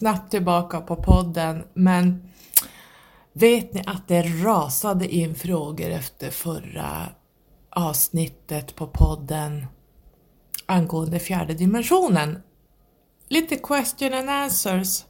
snabbt 0.00 0.30
tillbaka 0.30 0.80
på 0.80 0.96
podden, 0.96 1.64
men 1.74 2.30
vet 3.32 3.74
ni 3.74 3.82
att 3.86 4.08
det 4.08 4.22
rasade 4.22 5.14
in 5.14 5.34
frågor 5.34 5.90
efter 5.90 6.30
förra 6.30 7.08
avsnittet 7.70 8.74
på 8.74 8.86
podden 8.86 9.66
angående 10.66 11.18
fjärde 11.18 11.54
dimensionen? 11.54 12.42
Lite 13.28 13.56
question 13.56 14.14
and 14.14 14.30
answers. 14.30 15.04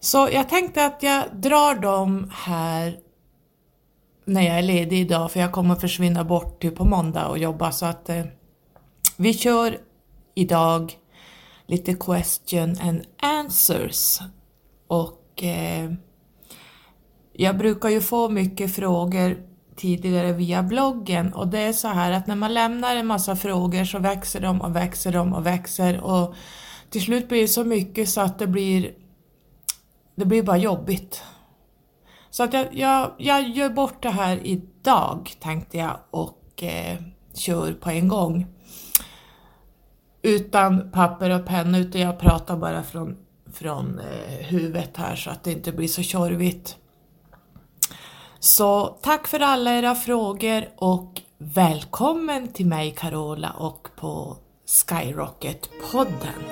Så 0.00 0.28
jag 0.32 0.48
tänkte 0.48 0.86
att 0.86 1.02
jag 1.02 1.24
drar 1.32 1.74
dem 1.74 2.30
här 2.34 2.98
när 4.24 4.42
jag 4.42 4.58
är 4.58 4.62
ledig 4.62 5.00
idag, 5.00 5.32
för 5.32 5.40
jag 5.40 5.52
kommer 5.52 5.74
försvinna 5.74 6.24
bort 6.24 6.60
till 6.60 6.70
på 6.70 6.84
måndag 6.84 7.28
och 7.28 7.38
jobba, 7.38 7.72
så 7.72 7.86
att 7.86 8.08
eh, 8.08 8.24
vi 9.16 9.34
kör 9.34 9.78
idag 10.34 10.98
lite 11.68 11.94
question 11.94 12.76
and 12.80 13.02
answers. 13.22 14.20
Och 14.86 15.42
eh, 15.42 15.92
jag 17.32 17.58
brukar 17.58 17.88
ju 17.88 18.00
få 18.00 18.28
mycket 18.28 18.74
frågor 18.74 19.42
tidigare 19.76 20.32
via 20.32 20.62
bloggen 20.62 21.32
och 21.32 21.48
det 21.48 21.58
är 21.58 21.72
så 21.72 21.88
här 21.88 22.12
att 22.12 22.26
när 22.26 22.36
man 22.36 22.54
lämnar 22.54 22.96
en 22.96 23.06
massa 23.06 23.36
frågor 23.36 23.84
så 23.84 23.98
växer 23.98 24.40
de 24.40 24.60
och 24.60 24.76
växer 24.76 25.12
de 25.12 25.32
och 25.32 25.46
växer 25.46 26.00
och 26.00 26.34
till 26.90 27.02
slut 27.02 27.28
blir 27.28 27.40
det 27.40 27.48
så 27.48 27.64
mycket 27.64 28.08
så 28.08 28.20
att 28.20 28.38
det 28.38 28.46
blir 28.46 28.92
det 30.14 30.24
blir 30.24 30.42
bara 30.42 30.56
jobbigt. 30.56 31.22
Så 32.30 32.42
att 32.42 32.52
jag, 32.52 32.66
jag, 32.74 33.12
jag 33.18 33.48
gör 33.48 33.70
bort 33.70 34.02
det 34.02 34.10
här 34.10 34.46
idag 34.46 35.30
tänkte 35.40 35.78
jag 35.78 35.96
och 36.10 36.62
eh, 36.62 36.98
kör 37.34 37.72
på 37.72 37.90
en 37.90 38.08
gång 38.08 38.46
utan 40.22 40.90
papper 40.90 41.30
och 41.30 41.46
penna 41.46 41.78
utan 41.78 42.00
jag 42.00 42.18
pratar 42.18 42.56
bara 42.56 42.82
från, 42.82 43.16
från 43.52 43.98
eh, 43.98 44.46
huvudet 44.46 44.96
här 44.96 45.16
så 45.16 45.30
att 45.30 45.44
det 45.44 45.52
inte 45.52 45.72
blir 45.72 45.88
så 45.88 46.02
tjorvigt. 46.02 46.76
Så 48.38 48.86
tack 48.86 49.26
för 49.26 49.40
alla 49.40 49.78
era 49.78 49.94
frågor 49.94 50.68
och 50.76 51.20
välkommen 51.38 52.48
till 52.48 52.66
mig 52.66 52.94
Carola 52.98 53.50
och 53.50 53.88
på 53.96 54.36
Skyrocket-podden. 54.66 56.42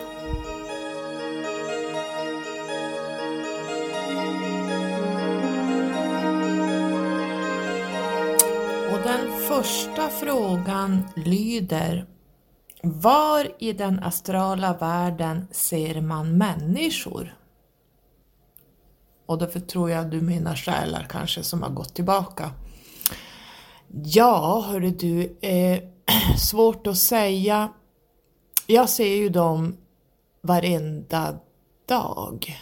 Och 8.93 9.03
den 9.05 9.33
första 9.49 10.09
frågan 10.09 11.03
lyder 11.17 12.16
var 12.93 13.53
i 13.59 13.73
den 13.73 14.03
astrala 14.03 14.75
världen 14.75 15.47
ser 15.51 16.01
man 16.01 16.39
människor? 16.39 17.37
Och 19.27 19.39
därför 19.39 19.61
tror 19.61 19.91
jag 19.91 20.11
du 20.11 20.21
menar 20.21 20.57
själar 20.57 21.07
kanske 21.11 21.43
som 21.43 21.63
har 21.63 21.71
gått 21.71 21.95
tillbaka. 21.95 22.51
Ja, 24.05 24.65
hörru 24.69 24.91
du, 24.91 25.37
eh, 25.41 25.81
svårt 26.39 26.87
att 26.87 26.99
säga. 26.99 27.73
Jag 28.67 28.89
ser 28.89 29.17
ju 29.17 29.29
dem 29.29 29.77
varenda 30.43 31.39
dag. 31.89 32.57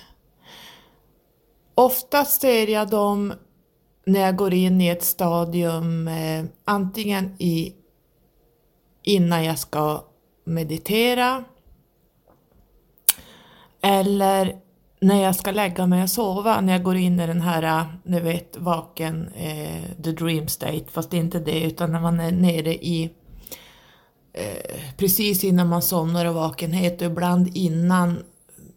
Oftast 1.75 2.41
ser 2.41 2.66
jag 2.66 2.91
dem 2.91 3.32
när 4.06 4.21
jag 4.21 4.37
går 4.37 4.54
in 4.54 4.81
i 4.81 4.88
ett 4.88 5.04
stadium, 5.04 6.09
eh, 6.09 6.44
antingen 6.65 7.34
i 7.38 7.75
innan 9.03 9.44
jag 9.44 9.59
ska 9.59 10.04
meditera 10.44 11.44
eller 13.82 14.56
när 15.00 15.22
jag 15.22 15.37
ska 15.37 15.50
lägga 15.50 15.87
mig 15.87 16.03
och 16.03 16.10
sova, 16.10 16.60
när 16.60 16.72
jag 16.72 16.82
går 16.82 16.97
in 16.97 17.21
i 17.21 17.27
den 17.27 17.41
här, 17.41 17.87
ni 18.03 18.21
vet, 18.21 18.56
vaken, 18.56 19.28
eh, 19.37 20.03
the 20.03 20.12
dream 20.12 20.49
state, 20.49 20.84
fast 20.91 21.12
inte 21.12 21.38
det, 21.38 21.62
utan 21.62 21.93
när 21.93 22.00
man 22.00 22.21
är 22.21 22.33
nere 22.33 22.75
i 22.75 23.10
eh, 24.33 24.81
precis 24.97 25.44
innan 25.44 25.69
man 25.69 25.83
somnar 25.83 26.27
och 26.27 26.34
vakenhet 26.34 27.00
och 27.00 27.06
ibland 27.06 27.56
innan 27.56 28.22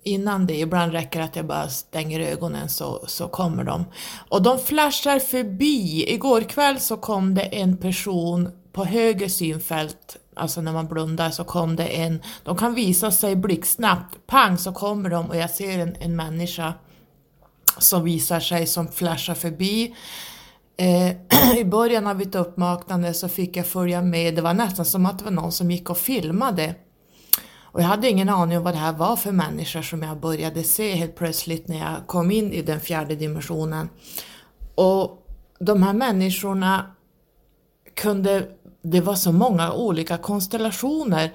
innan 0.04 0.48
det, 0.48 0.60
ibland 0.60 0.92
räcker 0.92 1.22
att 1.22 1.36
jag 1.36 1.46
bara 1.46 1.70
stänger 1.70 2.20
ögonen 2.20 2.70
så, 2.70 3.04
så 3.08 3.28
kommer 3.28 3.64
de. 3.64 3.86
Och 4.30 4.42
de 4.42 4.60
flashar 4.60 5.20
förbi. 5.20 6.06
Igår 6.14 6.42
kväll 6.42 6.80
så 6.80 6.98
kom 6.98 7.36
det 7.36 7.42
en 7.42 7.78
person 7.78 8.50
på 8.72 8.86
höger 8.86 9.28
synfält 9.28 10.18
alltså 10.38 10.62
när 10.62 10.74
man 10.74 10.88
blundar 10.88 11.30
så 11.30 11.44
kom 11.44 11.76
det 11.76 11.86
en, 11.88 12.22
de 12.44 12.58
kan 12.58 12.74
visa 12.74 13.12
sig 13.12 13.36
blixtsnabbt, 13.36 14.28
pang 14.28 14.58
så 14.58 14.74
kommer 14.74 15.10
de 15.10 15.30
och 15.30 15.36
jag 15.36 15.50
ser 15.50 15.80
en, 15.80 15.96
en 16.00 16.16
människa 16.16 16.74
som 17.78 18.04
visar 18.04 18.40
sig 18.40 18.68
som 18.68 18.88
flashar 18.88 19.34
förbi. 19.34 19.96
Eh, 20.78 21.58
I 21.58 21.66
början 21.66 22.08
av 22.08 22.18
mitt 22.18 22.36
uppvaknande 22.36 23.14
så 23.14 23.30
fick 23.30 23.58
jag 23.58 23.68
följa 23.68 24.02
med, 24.02 24.36
det 24.36 24.42
var 24.42 24.54
nästan 24.54 24.86
som 24.86 25.06
att 25.06 25.20
det 25.20 25.26
var 25.26 25.32
någon 25.32 25.52
som 25.52 25.72
gick 25.72 25.90
och 25.90 25.98
filmade. 25.98 26.76
Och 27.62 27.82
jag 27.82 27.88
hade 27.88 28.10
ingen 28.10 28.30
aning 28.30 28.58
om 28.58 28.64
vad 28.64 28.74
det 28.74 28.78
här 28.78 28.94
var 28.94 29.16
för 29.16 29.32
människor 29.32 29.82
som 29.82 30.04
jag 30.04 30.20
började 30.20 30.64
se 30.64 30.96
helt 30.96 31.16
plötsligt 31.16 31.68
när 31.68 31.78
jag 31.78 32.08
kom 32.08 32.32
in 32.32 32.54
i 32.54 32.62
den 32.62 32.80
fjärde 32.80 33.16
dimensionen. 33.16 33.90
Och 34.76 35.28
de 35.60 35.84
här 35.84 35.94
människorna 35.94 36.92
kunde 37.94 38.48
det 38.92 39.02
var 39.02 39.16
så 39.16 39.32
många 39.32 39.74
olika 39.74 40.18
konstellationer. 40.18 41.34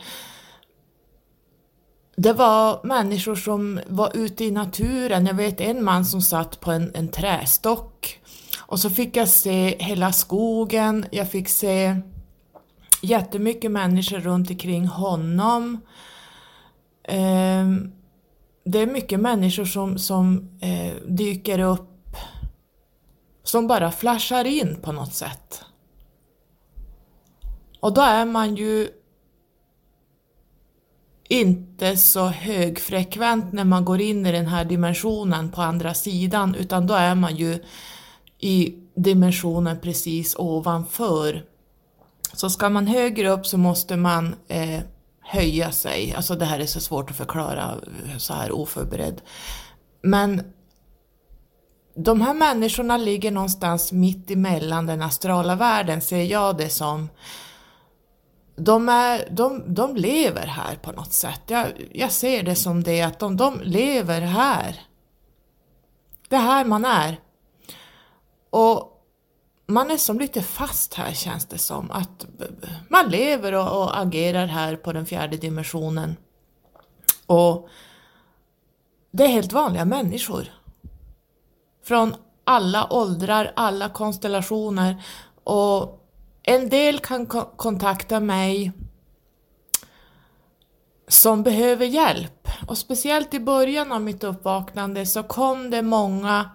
Det 2.16 2.32
var 2.32 2.80
människor 2.84 3.34
som 3.34 3.80
var 3.88 4.16
ute 4.16 4.44
i 4.44 4.50
naturen. 4.50 5.26
Jag 5.26 5.34
vet 5.34 5.60
en 5.60 5.84
man 5.84 6.04
som 6.04 6.22
satt 6.22 6.60
på 6.60 6.70
en, 6.72 6.92
en 6.94 7.08
trästock. 7.08 8.20
Och 8.58 8.80
så 8.80 8.90
fick 8.90 9.16
jag 9.16 9.28
se 9.28 9.76
hela 9.78 10.12
skogen, 10.12 11.06
jag 11.10 11.30
fick 11.30 11.48
se 11.48 11.96
jättemycket 13.02 13.70
människor 13.70 14.18
runt 14.18 14.50
omkring 14.50 14.86
honom. 14.86 15.80
Eh, 17.04 17.66
det 18.64 18.78
är 18.78 18.86
mycket 18.86 19.20
människor 19.20 19.64
som, 19.64 19.98
som 19.98 20.48
eh, 20.60 20.94
dyker 21.08 21.58
upp, 21.58 22.16
som 23.42 23.66
bara 23.66 23.92
flashar 23.92 24.44
in 24.44 24.76
på 24.82 24.92
något 24.92 25.14
sätt. 25.14 25.64
Och 27.82 27.94
då 27.94 28.00
är 28.00 28.24
man 28.24 28.54
ju 28.56 28.88
inte 31.28 31.96
så 31.96 32.26
högfrekvent 32.26 33.52
när 33.52 33.64
man 33.64 33.84
går 33.84 34.00
in 34.00 34.26
i 34.26 34.32
den 34.32 34.46
här 34.46 34.64
dimensionen 34.64 35.50
på 35.50 35.62
andra 35.62 35.94
sidan 35.94 36.54
utan 36.54 36.86
då 36.86 36.94
är 36.94 37.14
man 37.14 37.36
ju 37.36 37.58
i 38.38 38.74
dimensionen 38.94 39.80
precis 39.80 40.36
ovanför. 40.38 41.44
Så 42.32 42.50
ska 42.50 42.68
man 42.68 42.86
högre 42.86 43.30
upp 43.30 43.46
så 43.46 43.58
måste 43.58 43.96
man 43.96 44.34
eh, 44.48 44.80
höja 45.20 45.72
sig. 45.72 46.14
Alltså 46.14 46.34
det 46.34 46.44
här 46.44 46.60
är 46.60 46.66
så 46.66 46.80
svårt 46.80 47.10
att 47.10 47.16
förklara 47.16 47.74
så 48.18 48.34
här 48.34 48.52
oförberedd. 48.52 49.20
Men 50.02 50.42
de 51.94 52.20
här 52.20 52.34
människorna 52.34 52.96
ligger 52.96 53.30
någonstans 53.30 53.92
mitt 53.92 54.30
emellan 54.30 54.86
den 54.86 55.02
astrala 55.02 55.56
världen, 55.56 56.00
ser 56.00 56.24
jag 56.24 56.56
det 56.56 56.68
som 56.68 57.08
de, 58.56 58.88
är, 58.88 59.28
de, 59.30 59.74
de 59.74 59.96
lever 59.96 60.46
här 60.46 60.76
på 60.76 60.92
något 60.92 61.12
sätt. 61.12 61.40
Jag, 61.46 61.88
jag 61.92 62.12
ser 62.12 62.42
det 62.42 62.54
som 62.54 62.82
det 62.82 63.02
att 63.02 63.18
de, 63.18 63.36
de 63.36 63.60
lever 63.62 64.20
här. 64.20 64.80
Det 66.28 66.36
är 66.36 66.40
här 66.40 66.64
man 66.64 66.84
är. 66.84 67.20
Och 68.50 68.92
man 69.66 69.90
är 69.90 69.96
som 69.96 70.18
lite 70.18 70.42
fast 70.42 70.94
här 70.94 71.12
känns 71.12 71.46
det 71.46 71.58
som. 71.58 71.90
Att 71.90 72.26
man 72.88 73.10
lever 73.10 73.52
och, 73.52 73.82
och 73.82 74.00
agerar 74.00 74.46
här 74.46 74.76
på 74.76 74.92
den 74.92 75.06
fjärde 75.06 75.36
dimensionen. 75.36 76.16
Och 77.26 77.68
det 79.10 79.24
är 79.24 79.28
helt 79.28 79.52
vanliga 79.52 79.84
människor. 79.84 80.44
Från 81.84 82.14
alla 82.44 82.92
åldrar, 82.92 83.52
alla 83.56 83.88
konstellationer 83.88 85.04
och 85.44 86.01
en 86.42 86.68
del 86.68 86.98
kan 86.98 87.26
kontakta 87.56 88.20
mig 88.20 88.72
som 91.08 91.42
behöver 91.42 91.86
hjälp. 91.86 92.48
Och 92.66 92.78
speciellt 92.78 93.34
i 93.34 93.40
början 93.40 93.92
av 93.92 94.00
mitt 94.00 94.24
uppvaknande 94.24 95.06
så 95.06 95.22
kom 95.22 95.70
det 95.70 95.82
många 95.82 96.50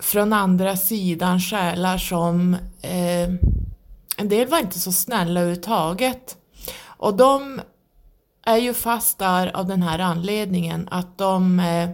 från 0.00 0.32
andra 0.32 0.76
sidan 0.76 1.40
själar 1.40 1.98
som 1.98 2.54
eh, 2.82 3.28
en 4.16 4.28
del 4.28 4.48
var 4.48 4.58
inte 4.58 4.78
så 4.78 4.92
snälla 4.92 5.40
överhuvudtaget. 5.40 6.36
Och 6.84 7.16
de 7.16 7.60
är 8.46 8.56
ju 8.56 8.74
fast 8.74 9.18
där 9.18 9.56
av 9.56 9.66
den 9.66 9.82
här 9.82 9.98
anledningen 9.98 10.88
att 10.90 11.18
de 11.18 11.60
eh, 11.60 11.90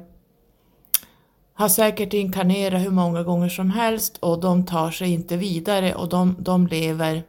har 1.56 1.69
säkert 1.69 2.12
inkarnerat 2.12 2.82
hur 2.82 2.91
många 2.91 3.23
gånger 3.23 3.49
som 3.49 3.70
helst 3.70 4.17
och 4.17 4.41
de 4.41 4.67
tar 4.67 4.91
sig 4.91 5.12
inte 5.12 5.37
vidare 5.37 5.94
och 5.94 6.08
de, 6.08 6.37
de 6.38 6.67
lever 6.67 7.23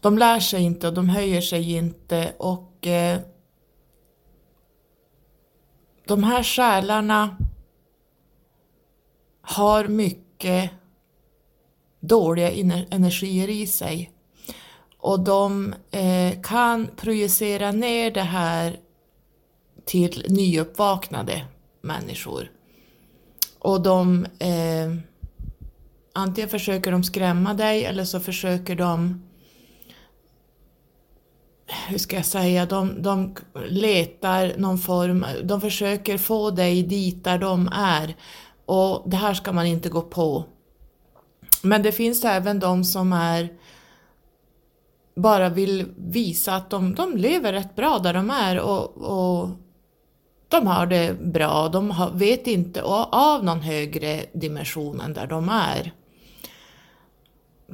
de 0.00 0.18
lär 0.18 0.40
sig 0.40 0.62
inte 0.62 0.88
och 0.88 0.94
de 0.94 1.08
höjer 1.08 1.40
sig 1.40 1.72
inte 1.72 2.34
och 2.38 2.86
eh, 2.86 3.20
de 6.06 6.24
här 6.24 6.42
själarna 6.42 7.36
har 9.40 9.88
mycket 9.88 10.70
dåliga 12.00 12.50
energier 12.90 13.50
i 13.50 13.66
sig 13.66 14.12
och 14.98 15.20
de 15.20 15.74
eh, 15.90 16.40
kan 16.42 16.86
projicera 16.96 17.72
ner 17.72 18.10
det 18.10 18.20
här 18.20 18.80
till 19.84 20.26
nyuppvaknade 20.28 21.46
människor. 21.82 22.50
Och 23.58 23.82
de 23.82 24.26
eh, 24.38 24.94
antingen 26.12 26.50
försöker 26.50 26.92
de 26.92 27.04
skrämma 27.04 27.54
dig 27.54 27.84
eller 27.84 28.04
så 28.04 28.20
försöker 28.20 28.76
de 28.76 29.22
hur 31.88 31.98
ska 31.98 32.16
jag 32.16 32.26
säga, 32.26 32.66
de, 32.66 33.02
de 33.02 33.34
letar 33.68 34.52
någon 34.58 34.78
form, 34.78 35.26
de 35.44 35.60
försöker 35.60 36.18
få 36.18 36.50
dig 36.50 36.82
dit 36.82 37.24
där 37.24 37.38
de 37.38 37.68
är 37.72 38.16
och 38.66 39.02
det 39.06 39.16
här 39.16 39.34
ska 39.34 39.52
man 39.52 39.66
inte 39.66 39.88
gå 39.88 40.02
på. 40.02 40.44
Men 41.62 41.82
det 41.82 41.92
finns 41.92 42.24
även 42.24 42.60
de 42.60 42.84
som 42.84 43.12
är 43.12 43.48
bara 45.14 45.48
vill 45.48 45.86
visa 45.96 46.54
att 46.54 46.70
de, 46.70 46.94
de 46.94 47.16
lever 47.16 47.52
rätt 47.52 47.76
bra 47.76 47.98
där 47.98 48.14
de 48.14 48.30
är 48.30 48.60
och, 48.60 48.96
och 48.96 49.48
de 50.52 50.66
har 50.66 50.86
det 50.86 51.20
bra, 51.20 51.68
de 51.68 51.90
har, 51.90 52.10
vet 52.10 52.46
inte 52.46 52.82
av 52.82 53.44
någon 53.44 53.60
högre 53.60 54.24
dimension 54.32 55.00
än 55.00 55.12
där 55.12 55.26
de 55.26 55.48
är. 55.48 55.92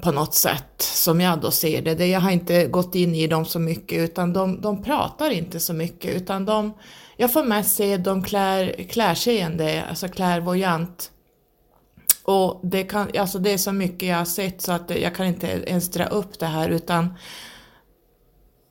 På 0.02 0.12
något 0.12 0.34
sätt, 0.34 0.82
som 0.82 1.20
jag 1.20 1.40
då 1.40 1.50
ser 1.50 1.82
det. 1.82 2.06
Jag 2.06 2.20
har 2.20 2.30
inte 2.30 2.66
gått 2.66 2.94
in 2.94 3.14
i 3.14 3.26
dem 3.26 3.44
så 3.44 3.58
mycket 3.58 3.98
utan 3.98 4.32
de, 4.32 4.60
de 4.60 4.82
pratar 4.82 5.30
inte 5.30 5.60
så 5.60 5.72
mycket 5.72 6.14
utan 6.14 6.44
de, 6.44 6.72
jag 7.16 7.32
får 7.32 7.44
mest 7.44 7.76
se 7.76 7.96
dem 7.96 8.22
klär, 8.22 8.84
klärseende, 8.88 9.84
alltså 9.88 10.08
klärvoajant. 10.08 11.10
Och 12.22 12.60
det, 12.62 12.84
kan, 12.84 13.10
alltså 13.18 13.38
det 13.38 13.50
är 13.50 13.58
så 13.58 13.72
mycket 13.72 14.08
jag 14.08 14.16
har 14.16 14.24
sett 14.24 14.62
så 14.62 14.72
att 14.72 14.90
jag 14.90 15.14
kan 15.14 15.26
inte 15.26 15.46
ens 15.46 15.90
dra 15.90 16.04
upp 16.04 16.38
det 16.38 16.46
här 16.46 16.68
utan 16.68 17.14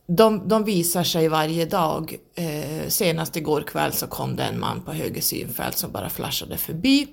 de, 0.08 0.48
de 0.48 0.64
visar 0.64 1.04
sig 1.04 1.28
varje 1.28 1.66
dag. 1.66 2.16
Eh, 2.36 2.88
senast 2.88 3.36
igår 3.36 3.62
kväll 3.62 3.94
så 3.94 4.08
kom 4.08 4.36
det 4.36 4.44
en 4.44 4.60
man 4.60 4.82
på 4.82 4.92
höger 4.92 5.22
synfält 5.22 5.78
som 5.78 5.92
bara 5.92 6.10
flashade 6.10 6.58
förbi. 6.58 7.08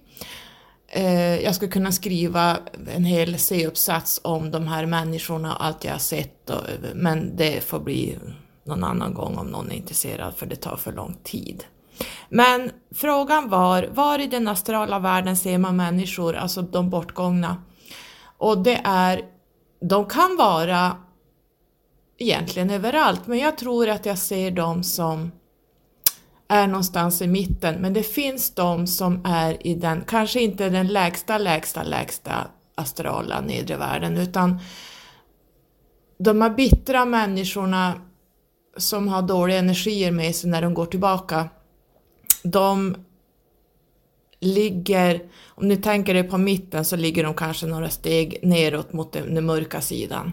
Eh, 0.88 1.40
jag 1.40 1.54
skulle 1.54 1.70
kunna 1.70 1.92
skriva 1.92 2.58
en 2.94 3.04
hel 3.04 3.38
C-uppsats 3.38 4.20
om 4.24 4.50
de 4.50 4.66
här 4.66 4.86
människorna 4.86 5.54
och 5.54 5.64
allt 5.64 5.84
jag 5.84 5.92
har 5.92 5.98
sett, 5.98 6.50
och, 6.50 6.60
men 6.94 7.36
det 7.36 7.64
får 7.64 7.80
bli 7.80 8.18
någon 8.64 8.84
annan 8.84 9.14
gång 9.14 9.38
om 9.38 9.46
någon 9.46 9.70
är 9.70 9.74
intresserad 9.74 10.34
för 10.36 10.46
det 10.46 10.56
tar 10.56 10.76
för 10.76 10.92
lång 10.92 11.16
tid. 11.22 11.64
Men 12.28 12.70
frågan 12.94 13.48
var, 13.48 13.88
var 13.92 14.18
i 14.18 14.26
den 14.26 14.48
astrala 14.48 14.98
världen 14.98 15.36
ser 15.36 15.58
man 15.58 15.76
människor, 15.76 16.36
alltså 16.36 16.62
de 16.62 16.90
bortgångna? 16.90 17.62
Och 18.38 18.58
det 18.58 18.80
är, 18.84 19.22
de 19.80 20.06
kan 20.06 20.36
vara 20.36 20.96
egentligen 22.18 22.70
överallt, 22.70 23.26
men 23.26 23.38
jag 23.38 23.58
tror 23.58 23.88
att 23.88 24.06
jag 24.06 24.18
ser 24.18 24.50
dem 24.50 24.82
som 24.82 25.32
är 26.48 26.66
någonstans 26.66 27.22
i 27.22 27.26
mitten, 27.26 27.74
men 27.74 27.92
det 27.92 28.02
finns 28.02 28.54
de 28.54 28.86
som 28.86 29.20
är 29.24 29.66
i 29.66 29.74
den, 29.74 30.04
kanske 30.06 30.40
inte 30.40 30.68
den 30.68 30.86
lägsta, 30.88 31.38
lägsta, 31.38 31.82
lägsta 31.82 32.46
astrala 32.74 33.40
nedre 33.40 33.76
världen, 33.76 34.16
utan 34.16 34.60
de 36.18 36.42
här 36.42 36.50
bittra 36.50 37.04
människorna 37.04 37.94
som 38.76 39.08
har 39.08 39.22
dåliga 39.22 39.58
energier 39.58 40.10
med 40.10 40.36
sig 40.36 40.50
när 40.50 40.62
de 40.62 40.74
går 40.74 40.86
tillbaka, 40.86 41.48
de 42.42 42.96
ligger, 44.40 45.22
om 45.46 45.68
ni 45.68 45.76
tänker 45.76 46.14
er 46.14 46.22
på 46.22 46.38
mitten 46.38 46.84
så 46.84 46.96
ligger 46.96 47.24
de 47.24 47.34
kanske 47.34 47.66
några 47.66 47.90
steg 47.90 48.38
neråt 48.42 48.92
mot 48.92 49.12
den, 49.12 49.34
den 49.34 49.46
mörka 49.46 49.80
sidan. 49.80 50.32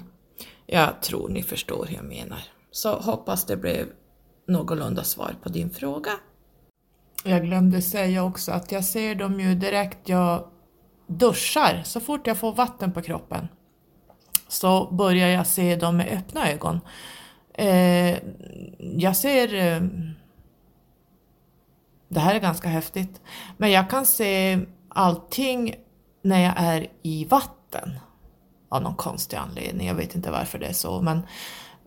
Jag 0.73 1.01
tror 1.01 1.29
ni 1.29 1.43
förstår 1.43 1.85
hur 1.85 1.95
jag 1.95 2.05
menar. 2.05 2.43
Så 2.71 2.99
hoppas 2.99 3.45
det 3.45 3.57
blev 3.57 3.87
någorlunda 4.47 5.03
svar 5.03 5.35
på 5.43 5.49
din 5.49 5.69
fråga. 5.69 6.11
Jag 7.23 7.43
glömde 7.43 7.81
säga 7.81 8.23
också 8.23 8.51
att 8.51 8.71
jag 8.71 8.85
ser 8.85 9.15
dem 9.15 9.39
ju 9.39 9.55
direkt 9.55 10.09
jag 10.09 10.47
duschar, 11.07 11.81
så 11.85 11.99
fort 11.99 12.27
jag 12.27 12.37
får 12.37 12.53
vatten 12.53 12.91
på 12.91 13.01
kroppen 13.01 13.47
så 14.47 14.91
börjar 14.91 15.27
jag 15.27 15.47
se 15.47 15.75
dem 15.75 15.97
med 15.97 16.07
öppna 16.17 16.51
ögon. 16.51 16.79
Eh, 17.53 18.17
jag 18.79 19.15
ser... 19.15 19.53
Eh, 19.53 19.81
det 22.07 22.19
här 22.19 22.35
är 22.35 22.39
ganska 22.39 22.69
häftigt, 22.69 23.21
men 23.57 23.71
jag 23.71 23.89
kan 23.89 24.05
se 24.05 24.59
allting 24.89 25.75
när 26.21 26.43
jag 26.43 26.53
är 26.57 26.87
i 27.01 27.25
vatten 27.25 27.99
av 28.71 28.81
någon 28.81 28.95
konstig 28.95 29.37
anledning. 29.37 29.87
Jag 29.87 29.95
vet 29.95 30.15
inte 30.15 30.31
varför 30.31 30.59
det 30.59 30.65
är 30.65 30.73
så, 30.73 31.01
men, 31.01 31.21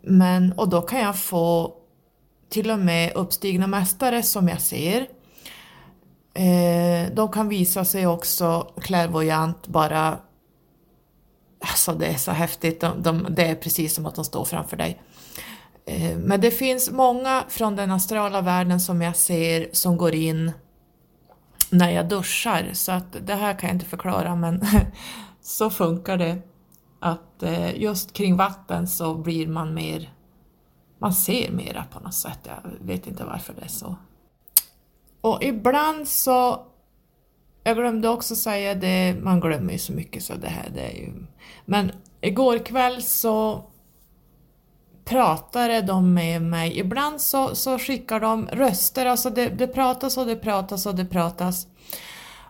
men 0.02 0.52
och 0.52 0.68
då 0.68 0.82
kan 0.82 1.00
jag 1.00 1.18
få 1.18 1.74
till 2.48 2.70
och 2.70 2.78
med 2.78 3.12
uppstigna 3.14 3.66
mästare 3.66 4.22
som 4.22 4.48
jag 4.48 4.60
ser. 4.60 5.06
Eh, 6.34 7.14
de 7.14 7.32
kan 7.32 7.48
visa 7.48 7.84
sig 7.84 8.06
också 8.06 8.72
klärvoajant 8.80 9.66
bara 9.66 10.18
Alltså 11.66 11.94
det 11.94 12.06
är 12.06 12.16
så 12.16 12.30
häftigt, 12.30 12.80
de, 12.80 13.02
de, 13.02 13.26
det 13.30 13.44
är 13.46 13.54
precis 13.54 13.94
som 13.94 14.06
att 14.06 14.14
de 14.14 14.24
står 14.24 14.44
framför 14.44 14.76
dig. 14.76 15.02
Eh, 15.86 16.16
men 16.16 16.40
det 16.40 16.50
finns 16.50 16.90
många 16.90 17.44
från 17.48 17.76
den 17.76 17.90
astrala 17.90 18.40
världen 18.40 18.80
som 18.80 19.02
jag 19.02 19.16
ser 19.16 19.68
som 19.72 19.96
går 19.96 20.14
in 20.14 20.52
när 21.70 21.90
jag 21.90 22.08
duschar, 22.08 22.70
så 22.72 22.92
att 22.92 23.16
det 23.26 23.34
här 23.34 23.58
kan 23.58 23.68
jag 23.68 23.74
inte 23.74 23.86
förklara 23.86 24.36
men 24.36 24.66
så 25.42 25.70
funkar 25.70 26.18
det. 26.18 26.38
Att 27.04 27.42
eh, 27.42 27.80
just 27.82 28.12
kring 28.12 28.36
vatten 28.36 28.88
så 28.88 29.14
blir 29.14 29.46
man 29.46 29.74
mer, 29.74 30.12
man 30.98 31.14
ser 31.14 31.50
mera 31.50 31.84
på 31.84 32.00
något 32.00 32.14
sätt, 32.14 32.38
jag 32.44 32.70
vet 32.80 33.06
inte 33.06 33.24
varför 33.24 33.54
det 33.54 33.64
är 33.64 33.68
så. 33.68 33.96
Och 35.20 35.42
ibland 35.42 36.08
så, 36.08 36.66
jag 37.64 37.76
glömde 37.76 38.08
också 38.08 38.36
säga 38.36 38.74
det, 38.74 39.16
man 39.22 39.40
glömmer 39.40 39.72
ju 39.72 39.78
så 39.78 39.92
mycket 39.92 40.22
så 40.22 40.34
det 40.34 40.48
här, 40.48 40.70
det 40.74 40.80
är 40.80 40.96
ju... 40.96 41.12
Men 41.64 41.92
igår 42.20 42.58
kväll 42.58 43.02
så 43.02 43.64
pratade 45.04 45.82
de 45.82 46.14
med 46.14 46.42
mig. 46.42 46.78
Ibland 46.78 47.20
så, 47.20 47.54
så 47.54 47.78
skickar 47.78 48.20
de 48.20 48.46
röster, 48.46 49.06
alltså 49.06 49.30
det, 49.30 49.48
det 49.48 49.66
pratas 49.66 50.16
och 50.16 50.26
det 50.26 50.36
pratas 50.36 50.86
och 50.86 50.94
det 50.94 51.04
pratas. 51.04 51.66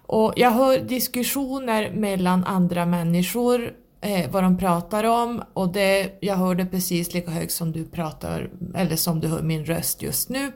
Och 0.06 0.32
jag 0.36 0.50
hör 0.50 0.78
diskussioner 0.78 1.90
mellan 1.90 2.44
andra 2.44 2.86
människor, 2.86 3.83
eh, 4.04 4.30
vad 4.30 4.42
de 4.42 4.58
pratar 4.58 5.04
om. 5.04 5.42
Och 5.54 5.72
det, 5.72 6.18
jag 6.20 6.36
hör 6.36 6.54
det 6.54 6.66
precis 6.66 7.14
lika 7.14 7.30
högt 7.30 7.52
som 7.52 7.72
du 7.72 7.84
pratar, 7.84 8.50
eller 8.74 8.96
som 8.96 9.20
du 9.20 9.28
hör 9.28 9.42
min 9.42 9.64
röst 9.64 10.02
just 10.02 10.28
nu. 10.28 10.52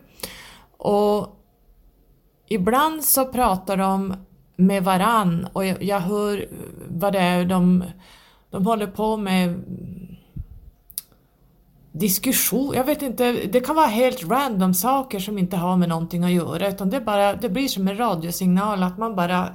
Och 0.77 1.37
ibland 2.49 3.05
så 3.05 3.27
pratar 3.27 3.77
de 3.77 4.15
med 4.57 4.85
varann. 4.85 5.49
Och 5.53 5.67
jag, 5.67 5.83
jag 5.83 6.01
hör 6.01 6.49
vad 6.89 7.13
det 7.13 7.19
är 7.19 7.45
de, 7.45 7.85
de 8.51 8.67
håller 8.67 8.87
på 8.87 9.17
med. 9.17 9.65
Diskussion, 11.93 12.75
jag 12.75 12.85
vet 12.85 13.03
inte, 13.03 13.33
det 13.33 13.61
kan 13.61 13.77
vara 13.77 13.87
helt 13.87 14.25
random 14.25 14.75
saker 14.75 15.19
som 15.19 15.39
inte 15.39 15.57
har 15.57 15.77
med 15.77 15.89
någonting 15.89 16.25
att 16.25 16.33
göra. 16.33 16.69
Utan 16.69 16.91
det, 16.91 17.01
bara, 17.01 17.35
det 17.35 17.49
blir 17.49 17.69
som 17.69 17.89
en 17.89 17.97
radiosignal 17.97 18.83
att 18.83 18.99
man 18.99 19.17
bara, 19.17 19.49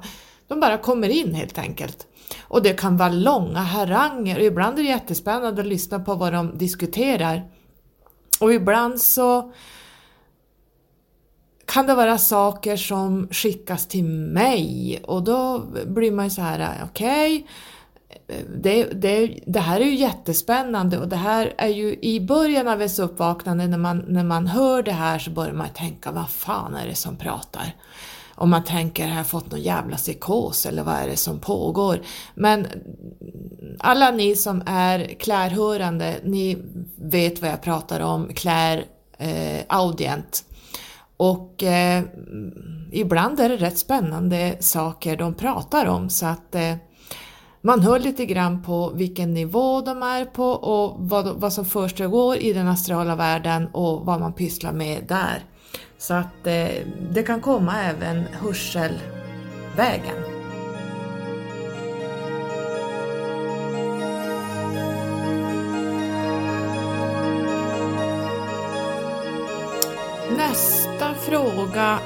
de 0.47 0.59
bara 0.59 0.77
kommer 0.77 1.09
in 1.09 1.33
helt 1.33 1.57
enkelt. 1.57 2.07
Och 2.41 2.63
det 2.63 2.73
kan 2.73 2.97
vara 2.97 3.09
långa 3.09 3.59
haranger 3.59 4.37
och 4.37 4.45
ibland 4.45 4.79
är 4.79 4.83
det 4.83 4.89
jättespännande 4.89 5.61
att 5.61 5.67
lyssna 5.67 5.99
på 5.99 6.15
vad 6.15 6.33
de 6.33 6.57
diskuterar. 6.57 7.43
Och 8.39 8.53
ibland 8.53 9.01
så 9.01 9.51
kan 11.65 11.87
det 11.87 11.95
vara 11.95 12.17
saker 12.17 12.77
som 12.77 13.27
skickas 13.31 13.87
till 13.87 14.03
mig 14.03 14.99
och 15.03 15.23
då 15.23 15.63
blir 15.85 16.11
man 16.11 16.25
ju 16.25 16.29
så 16.29 16.41
här, 16.41 16.81
okej, 16.83 17.35
okay, 17.35 17.47
det, 18.61 18.83
det, 18.83 19.39
det 19.47 19.59
här 19.59 19.79
är 19.79 19.85
ju 19.85 19.95
jättespännande 19.95 20.97
och 20.97 21.07
det 21.07 21.15
här 21.15 21.53
är 21.57 21.67
ju 21.67 21.97
i 22.01 22.19
början 22.19 22.67
av 22.67 22.77
ens 22.77 22.99
uppvaknande 22.99 23.67
när 23.67 23.77
man, 23.77 24.05
när 24.07 24.23
man 24.23 24.47
hör 24.47 24.83
det 24.83 24.91
här 24.91 25.19
så 25.19 25.31
börjar 25.31 25.53
man 25.53 25.69
tänka 25.69 26.11
vad 26.11 26.29
fan 26.29 26.75
är 26.75 26.87
det 26.87 26.95
som 26.95 27.17
pratar? 27.17 27.75
Om 28.35 28.49
man 28.49 28.63
tänker, 28.63 29.07
har 29.07 29.17
jag 29.17 29.27
fått 29.27 29.51
någon 29.51 29.61
jävla 29.61 29.97
psykos 29.97 30.65
eller 30.65 30.83
vad 30.83 30.95
är 30.95 31.07
det 31.07 31.17
som 31.17 31.39
pågår? 31.39 31.99
Men 32.35 32.67
alla 33.79 34.11
ni 34.11 34.35
som 34.35 34.63
är 34.65 35.07
klärhörande, 35.19 36.15
ni 36.23 36.57
vet 36.95 37.41
vad 37.41 37.51
jag 37.51 37.61
pratar 37.61 37.99
om, 37.99 38.27
klär 38.33 38.85
eh, 39.17 39.61
audient. 39.67 40.45
Och 41.17 41.63
eh, 41.63 42.03
ibland 42.91 43.39
är 43.39 43.49
det 43.49 43.57
rätt 43.57 43.77
spännande 43.77 44.57
saker 44.59 45.17
de 45.17 45.33
pratar 45.33 45.85
om 45.85 46.09
så 46.09 46.25
att 46.25 46.55
eh, 46.55 46.75
man 47.61 47.81
hör 47.81 47.99
lite 47.99 48.25
grann 48.25 48.63
på 48.63 48.91
vilken 48.95 49.33
nivå 49.33 49.81
de 49.81 50.03
är 50.03 50.25
på 50.25 50.45
och 50.45 50.95
vad, 51.09 51.27
vad 51.27 51.53
som 51.53 51.65
försiggår 51.65 52.37
i 52.37 52.53
den 52.53 52.67
astrala 52.67 53.15
världen 53.15 53.67
och 53.67 54.05
vad 54.05 54.19
man 54.19 54.33
pysslar 54.33 54.73
med 54.73 55.05
där. 55.07 55.43
Så 56.03 56.13
att 56.13 56.47
eh, 56.47 56.67
det 57.11 57.23
kan 57.23 57.41
komma 57.41 57.81
även 57.81 58.23
hörselvägen. 58.23 60.15
Nästa 70.37 71.13
fråga 71.13 71.99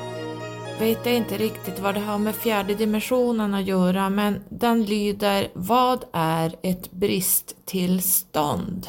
vet 0.80 1.06
jag 1.06 1.16
inte 1.16 1.38
riktigt 1.38 1.80
vad 1.80 1.94
det 1.94 2.00
har 2.00 2.18
med 2.18 2.36
fjärde 2.36 2.75
dimensionen 2.75 3.54
att 3.54 3.66
göra 3.66 4.10
men 4.10 4.44
den 4.50 4.84
lyder 4.84 5.48
Vad 5.54 6.04
är 6.13 6.56
ett 6.62 6.92
bristtillstånd? 6.92 8.88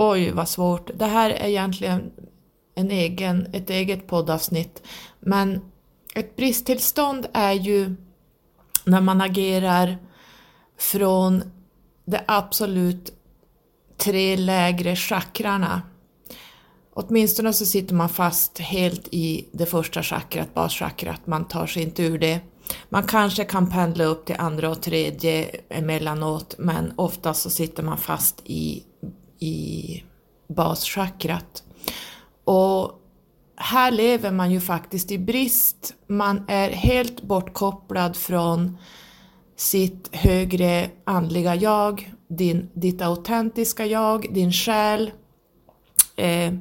Oj 0.00 0.30
vad 0.30 0.48
svårt. 0.48 0.90
Det 0.94 1.06
här 1.06 1.30
är 1.30 1.48
egentligen 1.48 2.10
en 2.74 2.90
egen, 2.90 3.46
ett 3.52 3.70
eget 3.70 4.06
poddavsnitt 4.06 4.82
men 5.20 5.60
ett 6.14 6.36
bristtillstånd 6.36 7.26
är 7.32 7.52
ju 7.52 7.96
när 8.84 9.00
man 9.00 9.20
agerar 9.20 9.98
från 10.78 11.42
det 12.04 12.24
absolut 12.26 13.12
tre 13.96 14.36
lägre 14.36 14.96
chakrarna 14.96 15.82
Åtminstone 17.00 17.52
så 17.52 17.66
sitter 17.66 17.94
man 17.94 18.08
fast 18.08 18.58
helt 18.58 19.08
i 19.10 19.48
det 19.52 19.66
första 19.66 20.02
chakrat, 20.02 20.54
baschakrat, 20.54 21.26
man 21.26 21.48
tar 21.48 21.66
sig 21.66 21.82
inte 21.82 22.02
ur 22.02 22.18
det. 22.18 22.40
Man 22.88 23.02
kanske 23.02 23.44
kan 23.44 23.70
pendla 23.70 24.04
upp 24.04 24.26
till 24.26 24.36
andra 24.38 24.70
och 24.70 24.82
tredje 24.82 25.44
emellanåt 25.68 26.54
men 26.58 26.92
oftast 26.96 27.42
så 27.42 27.50
sitter 27.50 27.82
man 27.82 27.98
fast 27.98 28.42
i, 28.44 28.82
i 29.38 30.02
baschakrat. 30.48 31.62
Och 32.44 32.92
här 33.56 33.90
lever 33.90 34.30
man 34.30 34.50
ju 34.50 34.60
faktiskt 34.60 35.10
i 35.10 35.18
brist. 35.18 35.94
Man 36.06 36.44
är 36.48 36.70
helt 36.70 37.22
bortkopplad 37.22 38.16
från 38.16 38.78
sitt 39.56 40.14
högre 40.14 40.90
andliga 41.04 41.54
jag, 41.54 42.12
din, 42.28 42.70
ditt 42.74 43.02
autentiska 43.02 43.86
jag, 43.86 44.34
din 44.34 44.52
själ. 44.52 45.10
Eh, 46.16 46.54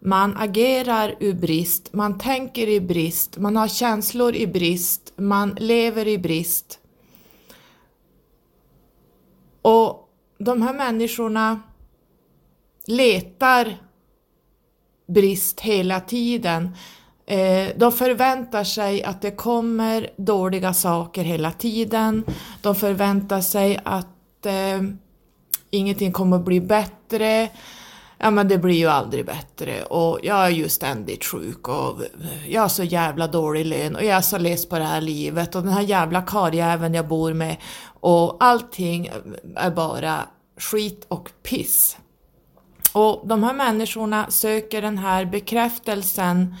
man 0.00 0.36
agerar 0.36 1.14
ur 1.20 1.34
brist, 1.34 1.92
man 1.92 2.18
tänker 2.18 2.68
i 2.68 2.80
brist, 2.80 3.38
man 3.38 3.56
har 3.56 3.68
känslor 3.68 4.34
i 4.34 4.46
brist, 4.46 5.12
man 5.16 5.56
lever 5.60 6.08
i 6.08 6.18
brist. 6.18 6.78
Och 9.62 10.08
de 10.38 10.62
här 10.62 10.74
människorna 10.74 11.60
letar 12.86 13.76
brist 15.06 15.60
hela 15.60 16.00
tiden. 16.00 16.76
Eh, 17.26 17.68
de 17.76 17.92
förväntar 17.92 18.64
sig 18.64 19.02
att 19.02 19.22
det 19.22 19.30
kommer 19.30 20.10
dåliga 20.16 20.74
saker 20.74 21.24
hela 21.24 21.52
tiden. 21.52 22.24
De 22.62 22.74
förväntar 22.74 23.40
sig 23.40 23.80
att 23.84 24.46
eh, 24.46 24.82
ingenting 25.70 26.12
kommer 26.12 26.36
att 26.36 26.44
bli 26.44 26.60
bättre 26.60 27.50
ja 28.18 28.30
men 28.30 28.48
det 28.48 28.58
blir 28.58 28.74
ju 28.74 28.86
aldrig 28.86 29.26
bättre 29.26 29.82
och 29.82 30.18
jag 30.22 30.46
är 30.46 30.50
ju 30.50 30.68
ständigt 30.68 31.24
sjuk 31.24 31.68
och 31.68 32.02
jag 32.48 32.62
har 32.62 32.68
så 32.68 32.84
jävla 32.84 33.26
dålig 33.26 33.66
lön 33.66 33.96
och 33.96 34.04
jag 34.04 34.16
är 34.16 34.20
så 34.20 34.38
less 34.38 34.68
på 34.68 34.78
det 34.78 34.84
här 34.84 35.00
livet 35.00 35.54
och 35.54 35.62
den 35.62 35.72
här 35.72 35.82
jävla 35.82 36.22
karljäveln 36.22 36.94
jag 36.94 37.08
bor 37.08 37.32
med 37.32 37.56
och 37.86 38.36
allting 38.40 39.10
är 39.56 39.70
bara 39.70 40.20
skit 40.56 41.06
och 41.08 41.30
piss. 41.42 41.96
Och 42.94 43.28
de 43.28 43.42
här 43.42 43.54
människorna 43.54 44.30
söker 44.30 44.82
den 44.82 44.98
här 44.98 45.24
bekräftelsen 45.24 46.54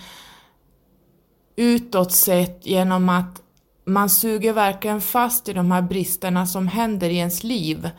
utåt 1.56 2.12
sett 2.12 2.66
genom 2.66 3.08
att 3.08 3.42
man 3.84 4.10
suger 4.10 4.52
verkligen 4.52 5.00
fast 5.00 5.48
i 5.48 5.52
de 5.52 5.70
här 5.70 5.82
bristerna 5.82 6.46
som 6.46 6.68
händer 6.68 7.10
i 7.10 7.16
ens 7.16 7.44
liv. 7.44 7.90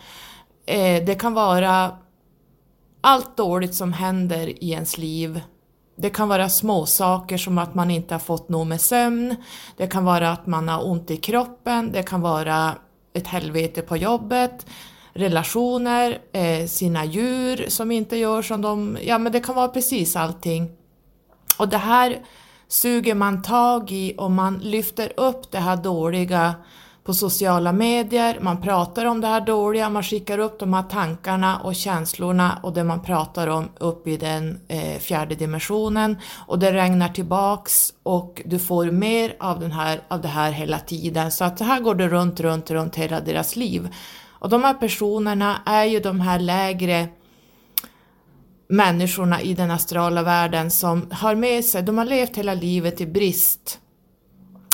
Eh, 0.66 1.06
det 1.06 1.20
kan 1.20 1.34
vara 1.34 1.98
allt 3.02 3.38
dåligt 3.38 3.76
som 3.76 3.94
händer 3.94 4.64
i 4.64 4.72
ens 4.72 4.98
liv. 4.98 5.42
Det 5.96 6.10
kan 6.10 6.28
vara 6.28 6.50
små 6.50 6.86
saker 6.86 7.38
som 7.38 7.58
att 7.58 7.76
man 7.76 7.92
inte 7.92 8.14
har 8.14 8.20
fått 8.20 8.50
nog 8.50 8.68
med 8.68 8.82
sömn, 8.82 9.36
det 9.78 9.88
kan 9.88 10.06
vara 10.06 10.32
att 10.32 10.48
man 10.48 10.70
har 10.70 10.88
ont 10.88 11.12
i 11.12 11.18
kroppen, 11.18 11.92
det 11.92 12.04
kan 12.04 12.22
vara 12.22 12.76
ett 13.14 13.28
helvete 13.28 13.82
på 13.82 13.98
jobbet, 13.98 14.66
relationer, 15.16 16.20
eh, 16.32 16.66
sina 16.68 17.06
djur 17.06 17.66
som 17.70 17.92
inte 17.92 18.18
gör 18.18 18.42
som 18.42 18.62
de... 18.62 18.98
Ja 19.02 19.18
men 19.18 19.32
det 19.32 19.40
kan 19.40 19.56
vara 19.56 19.68
precis 19.68 20.16
allting. 20.16 20.72
Och 21.58 21.70
det 21.70 21.78
här 21.78 22.20
suger 22.68 23.16
man 23.16 23.42
tag 23.42 23.92
i 23.92 24.16
och 24.18 24.32
man 24.32 24.58
lyfter 24.58 25.12
upp 25.18 25.52
det 25.52 25.60
här 25.60 25.76
dåliga 25.76 26.56
på 27.04 27.14
sociala 27.14 27.72
medier, 27.72 28.38
man 28.42 28.62
pratar 28.62 29.06
om 29.06 29.22
det 29.22 29.28
här 29.28 29.42
dåliga, 29.42 29.90
man 29.90 30.04
skickar 30.04 30.40
upp 30.40 30.60
de 30.60 30.74
här 30.74 30.84
tankarna 30.84 31.60
och 31.60 31.76
känslorna 31.76 32.60
och 32.64 32.74
det 32.74 32.84
man 32.84 33.02
pratar 33.02 33.48
om 33.48 33.70
upp 33.80 34.08
i 34.08 34.18
den 34.18 34.60
eh, 34.68 35.00
fjärde 35.00 35.36
dimensionen 35.36 36.18
och 36.48 36.60
det 36.60 36.72
regnar 36.72 37.10
tillbaks 37.10 37.94
och 38.04 38.42
du 38.46 38.60
får 38.60 38.86
mer 38.86 39.36
av, 39.40 39.60
den 39.60 39.72
här, 39.72 40.02
av 40.08 40.22
det 40.22 40.28
här 40.28 40.52
hela 40.52 40.80
tiden. 40.80 41.32
Så 41.32 41.44
att 41.44 41.58
så 41.58 41.64
här 41.64 41.80
går 41.80 41.96
det 41.96 42.08
runt, 42.08 42.40
runt, 42.40 42.72
runt 42.72 42.96
hela 42.96 43.20
deras 43.20 43.56
liv. 43.56 43.90
Och 44.46 44.52
de 44.52 44.64
här 44.64 44.74
personerna 44.74 45.62
är 45.66 45.86
ju 45.86 46.00
de 46.00 46.20
här 46.20 46.40
lägre 46.40 47.08
människorna 48.68 49.42
i 49.42 49.54
den 49.54 49.72
astrala 49.72 50.24
världen 50.24 50.72
som 50.72 51.12
har 51.12 51.36
med 51.36 51.66
sig, 51.66 51.84
de 51.84 51.98
har 51.98 52.06
levt 52.06 52.38
hela 52.38 52.54
livet 52.54 53.02
i 53.02 53.06
brist 53.06 53.80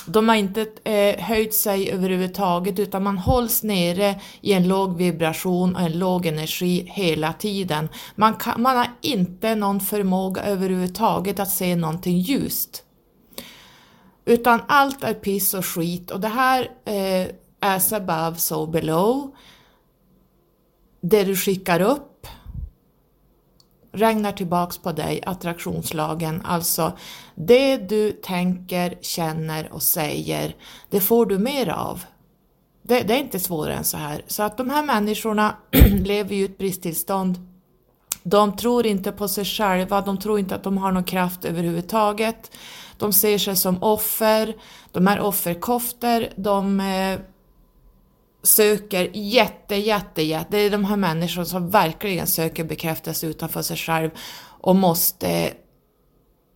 de 0.05 0.29
har 0.29 0.35
inte 0.35 0.67
eh, 0.83 1.19
höjt 1.19 1.53
sig 1.53 1.91
överhuvudtaget 1.91 2.79
utan 2.79 3.03
man 3.03 3.17
hålls 3.17 3.63
nere 3.63 4.21
i 4.41 4.53
en 4.53 4.67
låg 4.67 4.97
vibration 4.97 5.75
och 5.75 5.81
en 5.81 5.99
låg 5.99 6.25
energi 6.25 6.85
hela 6.87 7.33
tiden. 7.33 7.89
Man, 8.15 8.33
kan, 8.33 8.61
man 8.61 8.77
har 8.77 8.87
inte 9.01 9.55
någon 9.55 9.79
förmåga 9.79 10.41
överhuvudtaget 10.43 11.39
att 11.39 11.51
se 11.51 11.75
någonting 11.75 12.17
ljust. 12.17 12.83
Utan 14.25 14.61
allt 14.67 15.03
är 15.03 15.13
piss 15.13 15.53
och 15.53 15.65
skit 15.65 16.11
och 16.11 16.19
det 16.19 16.27
här 16.27 16.69
eh, 16.85 17.27
as 17.61 17.93
above 17.93 18.37
so 18.37 18.65
below. 18.67 19.35
Det 21.01 21.23
du 21.23 21.35
skickar 21.35 21.81
upp 21.81 22.27
regnar 23.91 24.31
tillbaks 24.31 24.77
på 24.77 24.91
dig, 24.91 25.23
attraktionslagen, 25.25 26.41
alltså 26.45 26.97
det 27.35 27.77
du 27.77 28.11
tänker, 28.11 28.97
känner 29.01 29.73
och 29.73 29.83
säger, 29.83 30.55
det 30.89 30.99
får 30.99 31.25
du 31.25 31.37
mer 31.37 31.69
av. 31.69 32.03
Det, 32.83 33.01
det 33.01 33.13
är 33.13 33.19
inte 33.19 33.39
svårare 33.39 33.73
än 33.73 33.83
så 33.83 33.97
här. 33.97 34.23
Så 34.27 34.43
att 34.43 34.57
de 34.57 34.69
här 34.69 34.83
människorna 34.83 35.55
lever 36.03 36.35
i 36.35 36.43
ett 36.43 36.57
bristtillstånd. 36.57 37.47
De 38.23 38.55
tror 38.55 38.85
inte 38.85 39.11
på 39.11 39.27
sig 39.27 39.45
själva, 39.45 40.01
de 40.01 40.19
tror 40.19 40.39
inte 40.39 40.55
att 40.55 40.63
de 40.63 40.77
har 40.77 40.91
någon 40.91 41.03
kraft 41.03 41.45
överhuvudtaget. 41.45 42.51
De 42.97 43.13
ser 43.13 43.37
sig 43.37 43.55
som 43.55 43.83
offer, 43.83 44.55
de 44.91 45.07
är 45.07 45.19
offerkofter, 45.19 46.33
de 46.35 46.79
eh, 46.79 47.19
söker 48.43 49.09
jätte, 49.13 49.75
jätte, 49.75 50.21
jätte, 50.21 50.47
det 50.51 50.57
är 50.57 50.69
de 50.69 50.85
här 50.85 50.97
människorna 50.97 51.45
som 51.45 51.69
verkligen 51.69 52.27
söker 52.27 52.63
bekräftelse 52.63 53.27
utanför 53.27 53.61
sig 53.61 53.77
själv 53.77 54.09
och 54.61 54.75
måste 54.75 55.53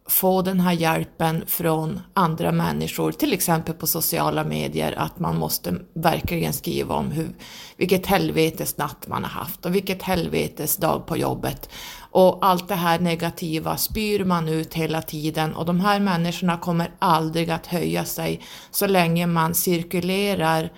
få 0.10 0.42
den 0.42 0.60
här 0.60 0.74
hjälpen 0.74 1.44
från 1.48 2.00
andra 2.13 2.51
människor, 2.51 3.12
till 3.12 3.34
exempel 3.34 3.75
på 3.75 3.88
sociala 3.88 4.44
medier, 4.44 4.94
att 4.98 5.20
man 5.20 5.38
måste 5.38 5.75
verkligen 5.94 6.54
skriva 6.54 6.96
om 6.96 7.12
hur, 7.12 7.30
vilket 7.77 8.06
helvetes 8.06 8.77
natt 8.77 9.08
man 9.08 9.24
har 9.24 9.30
haft 9.30 9.65
och 9.65 9.75
vilket 9.75 10.04
helvetes 10.04 10.77
dag 10.77 11.08
på 11.08 11.18
jobbet. 11.18 11.70
Och 12.12 12.46
allt 12.46 12.68
det 12.68 12.75
här 12.75 13.00
negativa 13.00 13.77
spyr 13.77 14.24
man 14.25 14.50
ut 14.50 14.74
hela 14.74 15.01
tiden 15.01 15.56
och 15.56 15.65
de 15.65 15.80
här 15.80 16.00
människorna 16.00 16.58
kommer 16.58 16.92
aldrig 17.00 17.50
att 17.50 17.68
höja 17.68 18.06
sig 18.06 18.42
så 18.72 18.88
länge 18.88 19.27
man 19.27 19.56
cirkulerar 19.56 20.72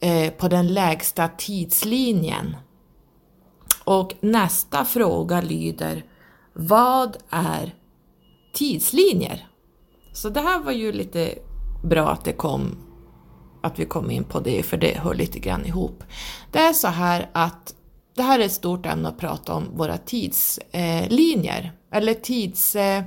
Eh, 0.00 0.30
på 0.30 0.48
den 0.48 0.74
lägsta 0.74 1.28
tidslinjen. 1.28 2.56
Och 3.84 4.14
nästa 4.20 4.84
fråga 4.84 5.40
lyder 5.40 6.04
Vad 6.52 7.16
är 7.30 7.74
tidslinjer? 8.54 9.46
Så 10.12 10.28
det 10.28 10.40
här 10.40 10.60
var 10.60 10.72
ju 10.72 10.92
lite 10.92 11.34
bra 11.84 12.08
att 12.10 12.24
det 12.24 12.32
kom 12.32 12.76
att 13.62 13.78
vi 13.78 13.86
kom 13.86 14.10
in 14.10 14.24
på 14.24 14.40
det, 14.40 14.62
för 14.62 14.76
det 14.76 14.98
hör 14.98 15.14
lite 15.14 15.38
grann 15.38 15.66
ihop. 15.66 16.04
Det 16.50 16.58
är 16.58 16.72
så 16.72 16.88
här 16.88 17.30
att 17.32 17.74
det 18.14 18.22
här 18.22 18.38
är 18.38 18.44
ett 18.44 18.52
stort 18.52 18.86
ämne 18.86 19.08
att 19.08 19.18
prata 19.18 19.54
om 19.54 19.76
våra 19.76 19.98
tidslinjer, 19.98 21.72
eller 21.92 22.14
tids... 22.14 22.76
Eh, 22.76 23.04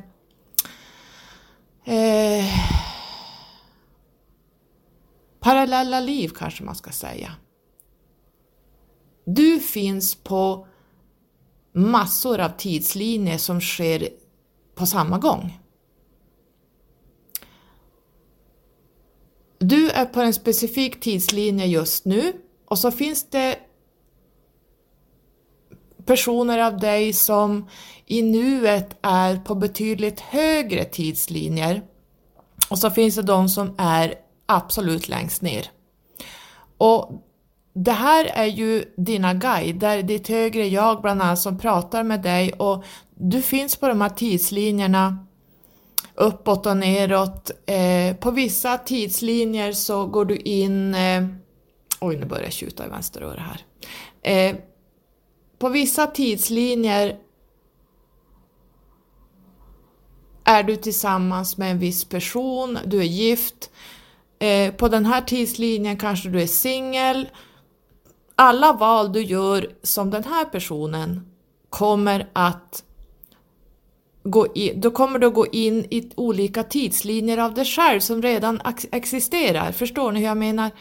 eh, 1.85 2.45
parallella 5.39 5.99
liv 5.99 6.31
kanske 6.35 6.63
man 6.63 6.75
ska 6.75 6.91
säga. 6.91 7.31
Du 9.25 9.59
finns 9.59 10.15
på 10.15 10.67
massor 11.73 12.39
av 12.39 12.49
tidslinjer 12.49 13.37
som 13.37 13.61
sker 13.61 14.09
på 14.75 14.85
samma 14.85 15.17
gång. 15.17 15.59
Du 19.59 19.89
är 19.89 20.05
på 20.05 20.21
en 20.21 20.33
specifik 20.33 20.99
tidslinje 20.99 21.65
just 21.65 22.05
nu 22.05 22.33
och 22.65 22.79
så 22.79 22.91
finns 22.91 23.29
det 23.29 23.59
personer 26.05 26.59
av 26.59 26.77
dig 26.77 27.13
som 27.13 27.69
i 28.05 28.21
nuet 28.21 28.97
är 29.01 29.37
på 29.37 29.55
betydligt 29.55 30.19
högre 30.19 30.85
tidslinjer 30.85 31.81
och 32.69 32.79
så 32.79 32.89
finns 32.91 33.15
det 33.15 33.21
de 33.21 33.49
som 33.49 33.75
är 33.77 34.15
absolut 34.49 35.07
längst 35.07 35.41
ner. 35.41 35.71
Och 36.77 37.23
det 37.73 37.91
här 37.91 38.25
är 38.25 38.45
ju 38.45 38.85
dina 38.97 39.33
guider, 39.33 40.03
ditt 40.03 40.27
högre 40.27 40.67
jag 40.67 41.01
bland 41.01 41.21
annat 41.21 41.39
som 41.39 41.59
pratar 41.59 42.03
med 42.03 42.21
dig 42.21 42.53
och 42.53 42.83
du 43.15 43.41
finns 43.41 43.75
på 43.75 43.87
de 43.87 44.01
här 44.01 44.09
tidslinjerna 44.09 45.25
uppåt 46.15 46.65
och 46.65 46.77
neråt. 46.77 47.51
Eh, 47.65 48.15
på 48.15 48.31
vissa 48.31 48.77
tidslinjer 48.77 49.71
så 49.71 50.05
går 50.05 50.25
du 50.25 50.37
in... 50.37 50.93
Eh, 50.93 51.27
oj, 51.99 52.17
nu 52.17 52.25
börjar 52.25 52.43
jag 52.43 52.53
tjuta 52.53 52.85
i 52.85 52.89
vänster 52.89 53.21
öra 53.21 53.41
här. 53.41 53.65
Eh, 54.21 54.55
på 55.59 55.69
vissa 55.69 56.07
tidslinjer 56.07 57.17
är 60.43 60.63
du 60.63 60.75
tillsammans 60.75 61.57
med 61.57 61.71
en 61.71 61.79
viss 61.79 62.05
person, 62.05 62.77
du 62.85 62.99
är 62.99 63.03
gift. 63.03 63.71
Eh, 64.39 64.73
på 64.73 64.87
den 64.87 65.05
här 65.05 65.21
tidslinjen 65.21 65.97
kanske 65.97 66.29
du 66.29 66.41
är 66.41 66.47
singel. 66.47 67.29
Alla 68.35 68.73
val 68.73 69.13
du 69.13 69.21
gör 69.21 69.71
som 69.83 70.09
den 70.09 70.23
här 70.23 70.45
personen 70.45 71.27
kommer 71.69 72.29
att 72.33 72.83
gå 74.23 74.47
in, 74.55 74.81
då 74.81 74.91
kommer 74.91 75.19
du 75.19 75.27
att 75.27 75.33
gå 75.33 75.47
in 75.47 75.85
i 75.89 76.11
olika 76.15 76.63
tidslinjer 76.63 77.37
av 77.37 77.53
dig 77.53 77.65
själv 77.65 77.99
som 77.99 78.21
redan 78.21 78.61
existerar. 78.91 79.71
Förstår 79.71 80.11
ni 80.11 80.19
hur 80.19 80.27
jag 80.27 80.37
menar? 80.37 80.71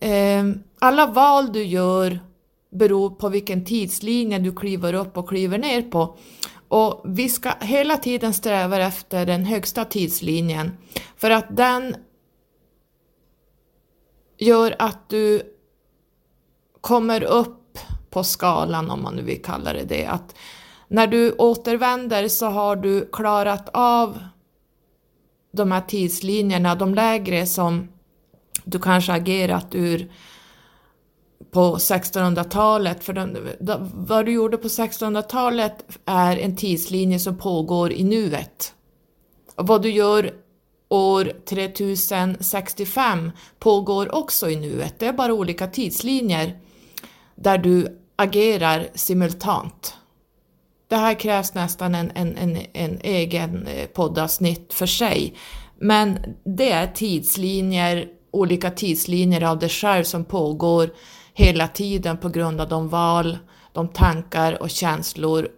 Eh, 0.00 0.44
alla 0.78 1.06
val 1.06 1.52
du 1.52 1.64
gör 1.64 2.18
beror 2.70 3.10
på 3.10 3.28
vilken 3.28 3.64
tidslinje 3.64 4.38
du 4.38 4.52
kliver 4.52 4.94
upp 4.94 5.16
och 5.16 5.28
kliver 5.28 5.58
ner 5.58 5.82
på. 5.82 6.16
Och 6.68 7.02
vi 7.04 7.28
ska 7.28 7.50
hela 7.60 7.96
tiden 7.96 8.34
sträva 8.34 8.78
efter 8.78 9.26
den 9.26 9.44
högsta 9.44 9.84
tidslinjen 9.84 10.76
för 11.16 11.30
att 11.30 11.56
den 11.56 11.96
gör 14.38 14.76
att 14.78 15.08
du 15.08 15.42
kommer 16.80 17.22
upp 17.22 17.78
på 18.10 18.24
skalan 18.24 18.90
om 18.90 19.02
man 19.02 19.14
nu 19.14 19.22
vill 19.22 19.42
kalla 19.42 19.72
det 19.72 19.84
det. 19.84 20.06
Att 20.06 20.34
när 20.88 21.06
du 21.06 21.32
återvänder 21.32 22.28
så 22.28 22.46
har 22.46 22.76
du 22.76 23.08
klarat 23.12 23.68
av 23.72 24.18
de 25.52 25.72
här 25.72 25.80
tidslinjerna, 25.80 26.74
de 26.74 26.94
lägre 26.94 27.46
som 27.46 27.88
du 28.64 28.78
kanske 28.78 29.12
agerat 29.12 29.74
ur 29.74 30.12
på 31.50 31.76
1600-talet. 31.76 33.04
För 33.04 33.12
den, 33.12 33.38
vad 33.94 34.26
du 34.26 34.32
gjorde 34.32 34.56
på 34.56 34.68
1600-talet 34.68 35.98
är 36.04 36.36
en 36.36 36.56
tidslinje 36.56 37.18
som 37.18 37.38
pågår 37.38 37.92
i 37.92 38.04
nuet. 38.04 38.74
Och 39.56 39.66
vad 39.66 39.82
du 39.82 39.90
gör 39.90 40.34
år 40.94 41.32
3065 41.48 43.32
pågår 43.58 44.14
också 44.14 44.50
i 44.50 44.56
nuet. 44.56 44.98
Det 44.98 45.06
är 45.06 45.12
bara 45.12 45.34
olika 45.34 45.66
tidslinjer 45.66 46.58
där 47.34 47.58
du 47.58 48.00
agerar 48.16 48.88
simultant. 48.94 49.94
Det 50.88 50.96
här 50.96 51.14
krävs 51.14 51.54
nästan 51.54 51.94
en, 51.94 52.12
en, 52.14 52.36
en, 52.36 52.58
en 52.72 53.00
egen 53.02 53.66
eh, 53.66 53.86
poddavsnitt 53.86 54.74
för 54.74 54.86
sig. 54.86 55.34
Men 55.78 56.18
det 56.44 56.72
är 56.72 56.86
tidslinjer, 56.86 58.08
olika 58.30 58.70
tidslinjer 58.70 59.44
av 59.44 59.58
dig 59.58 59.68
själv 59.68 60.04
som 60.04 60.24
pågår 60.24 60.90
hela 61.34 61.68
tiden 61.68 62.16
på 62.16 62.28
grund 62.28 62.60
av 62.60 62.68
de 62.68 62.88
val, 62.88 63.38
de 63.72 63.88
tankar 63.88 64.62
och 64.62 64.70
känslor 64.70 65.48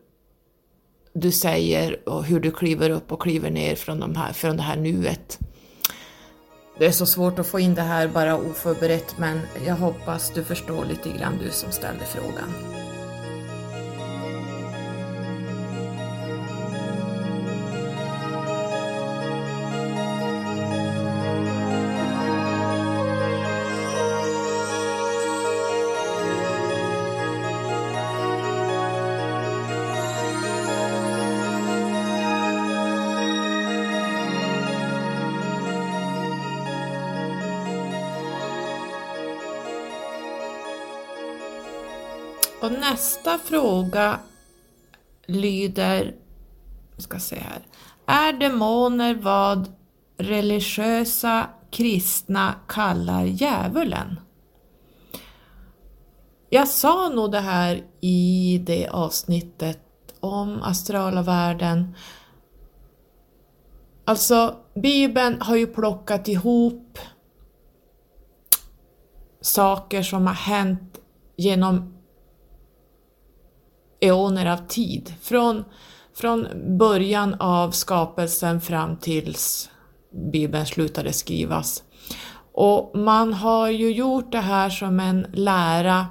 du 1.20 1.32
säger 1.32 2.08
och 2.08 2.24
hur 2.24 2.40
du 2.40 2.50
kliver 2.50 2.90
upp 2.90 3.12
och 3.12 3.22
kliver 3.22 3.50
ner 3.50 3.74
från, 3.74 4.00
de 4.00 4.16
här, 4.16 4.32
från 4.32 4.56
det 4.56 4.62
här 4.62 4.76
nuet. 4.76 5.38
Det 6.78 6.86
är 6.86 6.90
så 6.90 7.06
svårt 7.06 7.38
att 7.38 7.46
få 7.46 7.60
in 7.60 7.74
det 7.74 7.82
här 7.82 8.08
bara 8.08 8.36
oförberett 8.36 9.18
men 9.18 9.40
jag 9.66 9.76
hoppas 9.76 10.30
du 10.30 10.44
förstår 10.44 10.84
lite 10.84 11.18
grann 11.18 11.38
du 11.44 11.50
som 11.50 11.72
ställde 11.72 12.04
frågan. 12.04 12.52
Nästa 42.90 43.38
fråga 43.38 44.20
lyder, 45.26 46.14
ska 46.98 47.18
se 47.18 47.36
här. 47.36 47.62
Är 48.06 48.32
demoner 48.32 49.14
vad 49.14 49.72
religiösa 50.16 51.46
kristna 51.70 52.54
kallar 52.66 53.24
djävulen? 53.24 54.20
Jag 56.50 56.68
sa 56.68 57.08
nog 57.08 57.32
det 57.32 57.40
här 57.40 57.84
i 58.00 58.58
det 58.66 58.88
avsnittet 58.88 59.80
om 60.20 60.62
astrala 60.62 61.22
världen. 61.22 61.94
Alltså, 64.04 64.56
Bibeln 64.74 65.40
har 65.40 65.56
ju 65.56 65.66
plockat 65.66 66.28
ihop 66.28 66.98
saker 69.40 70.02
som 70.02 70.26
har 70.26 70.34
hänt 70.34 71.00
genom 71.36 71.95
eoner 74.00 74.46
av 74.46 74.56
tid. 74.56 75.14
Från, 75.20 75.64
från 76.14 76.46
början 76.78 77.34
av 77.40 77.70
skapelsen 77.70 78.60
fram 78.60 78.96
tills 78.96 79.70
Bibeln 80.32 80.66
slutade 80.66 81.12
skrivas. 81.12 81.82
Och 82.52 82.98
man 82.98 83.32
har 83.32 83.68
ju 83.68 83.92
gjort 83.92 84.32
det 84.32 84.40
här 84.40 84.70
som 84.70 85.00
en 85.00 85.26
lära 85.32 86.06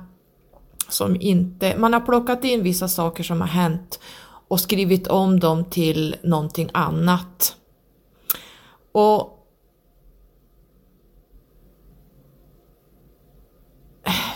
som 0.89 1.21
inte, 1.21 1.77
man 1.77 1.93
har 1.93 1.99
plockat 1.99 2.43
in 2.43 2.63
vissa 2.63 2.87
saker 2.87 3.23
som 3.23 3.41
har 3.41 3.47
hänt 3.47 3.99
och 4.47 4.59
skrivit 4.59 5.07
om 5.07 5.39
dem 5.39 5.65
till 5.65 6.15
någonting 6.23 6.69
annat. 6.73 7.55
Och 8.91 9.31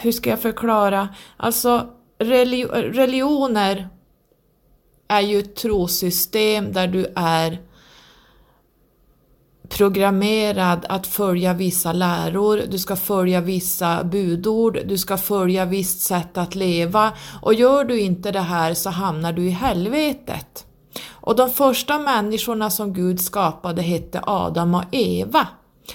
hur 0.01 0.11
ska 0.11 0.29
jag 0.29 0.39
förklara? 0.39 1.09
Alltså 1.37 1.89
religioner 2.19 3.89
är 5.07 5.21
ju 5.21 5.39
ett 5.39 5.55
trosystem 5.55 6.73
där 6.73 6.87
du 6.87 7.13
är 7.15 7.61
programmerad 9.69 10.85
att 10.89 11.07
följa 11.07 11.53
vissa 11.53 11.93
läror, 11.93 12.61
du 12.67 12.79
ska 12.79 12.95
följa 12.95 13.41
vissa 13.41 14.03
budord, 14.03 14.79
du 14.85 14.97
ska 14.97 15.17
följa 15.17 15.65
visst 15.65 16.01
sätt 16.01 16.37
att 16.37 16.55
leva 16.55 17.13
och 17.41 17.53
gör 17.53 17.85
du 17.85 17.99
inte 17.99 18.31
det 18.31 18.39
här 18.39 18.73
så 18.73 18.89
hamnar 18.89 19.33
du 19.33 19.47
i 19.47 19.49
helvetet. 19.49 20.65
Och 21.09 21.35
de 21.35 21.49
första 21.49 21.99
människorna 21.99 22.69
som 22.69 22.93
Gud 22.93 23.21
skapade 23.21 23.81
hette 23.81 24.21
Adam 24.23 24.75
och 24.75 24.83
Eva. 24.91 25.47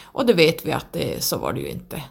Och 0.04 0.26
det 0.26 0.32
vet 0.32 0.66
vi 0.66 0.72
att 0.72 0.92
det, 0.92 1.24
så 1.24 1.38
var 1.38 1.52
det 1.52 1.60
ju 1.60 1.68
inte. 1.68 2.02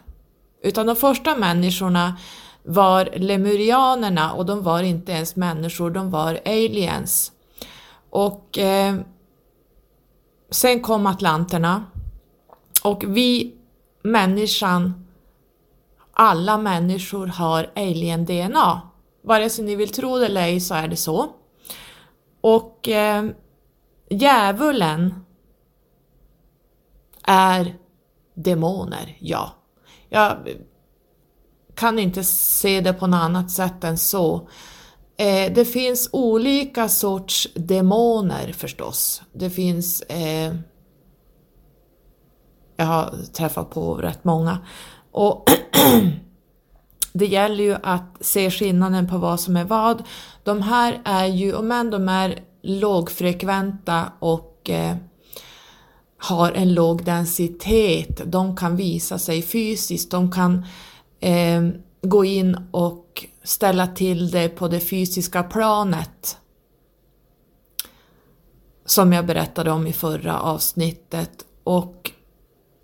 Utan 0.62 0.86
de 0.86 0.96
första 0.96 1.36
människorna 1.36 2.16
var 2.64 3.08
lemurianerna 3.16 4.32
och 4.32 4.46
de 4.46 4.62
var 4.62 4.82
inte 4.82 5.12
ens 5.12 5.36
människor, 5.36 5.90
de 5.90 6.10
var 6.10 6.40
aliens. 6.44 7.32
Och 8.10 8.58
eh, 8.58 8.94
sen 10.50 10.80
kom 10.80 11.06
atlanterna 11.06 11.84
och 12.84 13.04
vi, 13.06 13.54
människan, 14.02 15.06
alla 16.12 16.58
människor 16.58 17.26
har 17.26 17.70
alien-DNA. 17.76 18.80
Vare 19.22 19.50
sig 19.50 19.64
ni 19.64 19.76
vill 19.76 19.92
tro 19.92 20.18
det 20.18 20.26
eller 20.26 20.42
ej 20.42 20.60
så 20.60 20.74
är 20.74 20.88
det 20.88 20.96
så. 20.96 21.28
Och 22.40 22.88
eh, 22.88 23.24
djävulen 24.10 25.24
är 27.22 27.76
demoner, 28.34 29.16
ja. 29.20 29.52
Jag 30.08 30.36
kan 31.74 31.98
inte 31.98 32.24
se 32.24 32.80
det 32.80 32.92
på 32.92 33.06
något 33.06 33.20
annat 33.20 33.50
sätt 33.50 33.84
än 33.84 33.98
så. 33.98 34.48
Eh, 35.16 35.52
det 35.52 35.64
finns 35.64 36.08
olika 36.12 36.88
sorts 36.88 37.48
demoner 37.54 38.52
förstås. 38.52 39.22
Det 39.32 39.50
finns 39.50 40.02
eh, 40.02 40.54
jag 42.76 42.86
har 42.86 43.14
träffat 43.32 43.70
på 43.70 43.94
rätt 43.94 44.24
många. 44.24 44.58
Och 45.12 45.44
det 47.12 47.26
gäller 47.26 47.64
ju 47.64 47.76
att 47.82 48.16
se 48.20 48.50
skillnaden 48.50 49.08
på 49.08 49.18
vad 49.18 49.40
som 49.40 49.56
är 49.56 49.64
vad. 49.64 50.02
De 50.42 50.62
här 50.62 51.00
är 51.04 51.26
ju, 51.26 51.54
om 51.54 51.72
än 51.72 51.90
de 51.90 52.08
är 52.08 52.38
lågfrekventa 52.62 54.12
och 54.18 54.70
eh, 54.70 54.96
har 56.18 56.52
en 56.52 56.74
låg 56.74 57.04
densitet, 57.04 58.20
de 58.32 58.56
kan 58.56 58.76
visa 58.76 59.18
sig 59.18 59.42
fysiskt, 59.42 60.10
de 60.10 60.32
kan 60.32 60.66
eh, 61.24 61.62
gå 62.02 62.24
in 62.24 62.58
och 62.70 63.26
ställa 63.42 63.86
till 63.86 64.30
det 64.30 64.48
på 64.48 64.68
det 64.68 64.80
fysiska 64.80 65.42
planet. 65.42 66.38
Som 68.84 69.12
jag 69.12 69.26
berättade 69.26 69.70
om 69.70 69.86
i 69.86 69.92
förra 69.92 70.40
avsnittet. 70.40 71.44
Och 71.64 72.10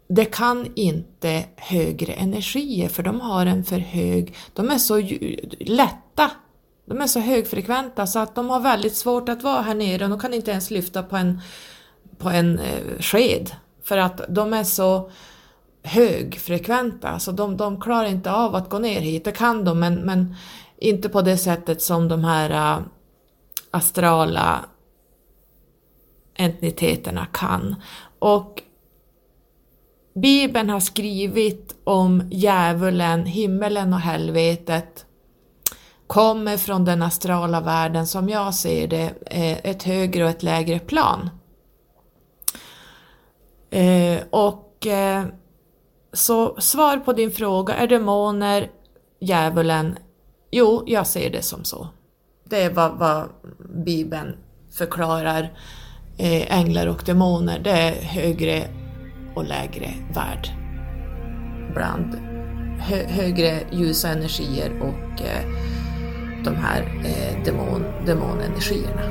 det 0.09 0.25
kan 0.25 0.73
inte 0.75 1.45
högre 1.57 2.13
energier 2.13 2.89
för 2.89 3.03
de 3.03 3.21
har 3.21 3.47
en 3.47 3.65
för 3.65 3.79
hög, 3.79 4.35
de 4.53 4.71
är 4.71 4.79
så 4.79 5.03
lätta, 5.61 6.31
de 6.87 7.01
är 7.01 7.07
så 7.07 7.21
högfrekventa 7.21 8.07
så 8.07 8.19
att 8.19 8.35
de 8.35 8.51
har 8.51 8.61
väldigt 8.61 8.97
svårt 8.97 9.29
att 9.29 9.43
vara 9.43 9.63
här 9.63 9.75
nere 9.75 10.05
och 10.05 10.11
de 10.11 10.21
kan 10.21 10.35
inte 10.35 10.51
ens 10.51 10.71
lyfta 10.71 11.03
på 11.03 11.17
en, 11.17 11.41
på 12.19 12.29
en 12.29 12.59
eh, 12.59 12.99
sked 13.01 13.51
för 13.83 13.97
att 13.99 14.21
de 14.29 14.53
är 14.53 14.65
så 14.65 15.11
högfrekventa 15.83 17.09
alltså 17.09 17.33
de, 17.33 17.57
de 17.57 17.81
klarar 17.81 18.09
inte 18.09 18.33
av 18.33 18.55
att 18.55 18.71
gå 18.71 18.79
ner 18.79 19.01
hit, 19.01 19.25
det 19.25 19.33
kan 19.33 19.65
de 19.65 19.81
men, 19.81 19.95
men 19.95 20.35
inte 20.79 21.09
på 21.09 21.23
det 21.23 21.37
sättet 21.37 21.83
som 21.83 22.09
de 22.09 22.25
här 22.25 22.79
uh, 22.79 22.87
astrala 23.71 24.65
entiteterna 26.35 27.27
kan. 27.27 27.75
Och 28.19 28.63
Bibeln 30.15 30.71
har 30.71 30.81
skrivit 30.81 31.75
om 31.85 32.23
djävulen, 32.31 33.27
himmelen 33.27 33.93
och 33.93 34.01
helvetet 34.01 35.07
kommer 36.07 36.57
från 36.57 36.85
den 36.85 37.03
astrala 37.03 37.61
världen 37.61 38.07
som 38.07 38.29
jag 38.29 38.55
ser 38.55 38.89
det, 38.89 39.13
eh, 39.27 39.71
ett 39.71 39.83
högre 39.83 40.25
och 40.25 40.31
ett 40.31 40.43
lägre 40.43 40.79
plan. 40.79 41.31
Eh, 43.71 44.23
och 44.31 44.87
eh, 44.87 45.25
så 46.13 46.61
svar 46.61 46.97
på 46.97 47.13
din 47.13 47.31
fråga, 47.31 47.75
är 47.75 47.87
demoner 47.87 48.71
djävulen? 49.21 49.99
Jo, 50.51 50.83
jag 50.87 51.07
ser 51.07 51.31
det 51.31 51.43
som 51.43 51.65
så. 51.65 51.89
Det 52.45 52.63
är 52.63 52.71
vad, 52.71 52.99
vad 52.99 53.29
Bibeln 53.85 54.37
förklarar 54.73 55.43
eh, 56.19 56.59
änglar 56.59 56.87
och 56.87 57.03
demoner, 57.07 57.59
det 57.59 57.71
är 57.71 58.03
högre 58.03 58.69
och 59.35 59.45
lägre 59.45 59.95
värld. 60.15 60.49
Bland 61.75 62.15
hö 62.81 63.07
högre 63.07 63.61
ljusa 63.73 64.09
energier 64.09 64.81
och 64.81 65.23
eh, 65.23 65.45
de 66.45 66.57
här 66.57 66.83
eh, 67.05 67.45
demon, 67.45 67.85
demonenergierna. 68.07 69.03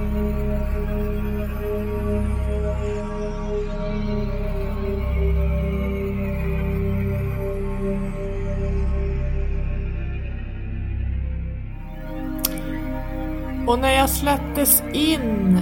Och 13.69 13.79
när 13.79 13.93
jag 13.93 14.09
släpptes 14.09 14.83
in 14.93 15.61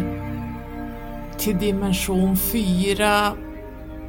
till 1.37 1.57
dimension 1.57 2.37
4 2.37 3.37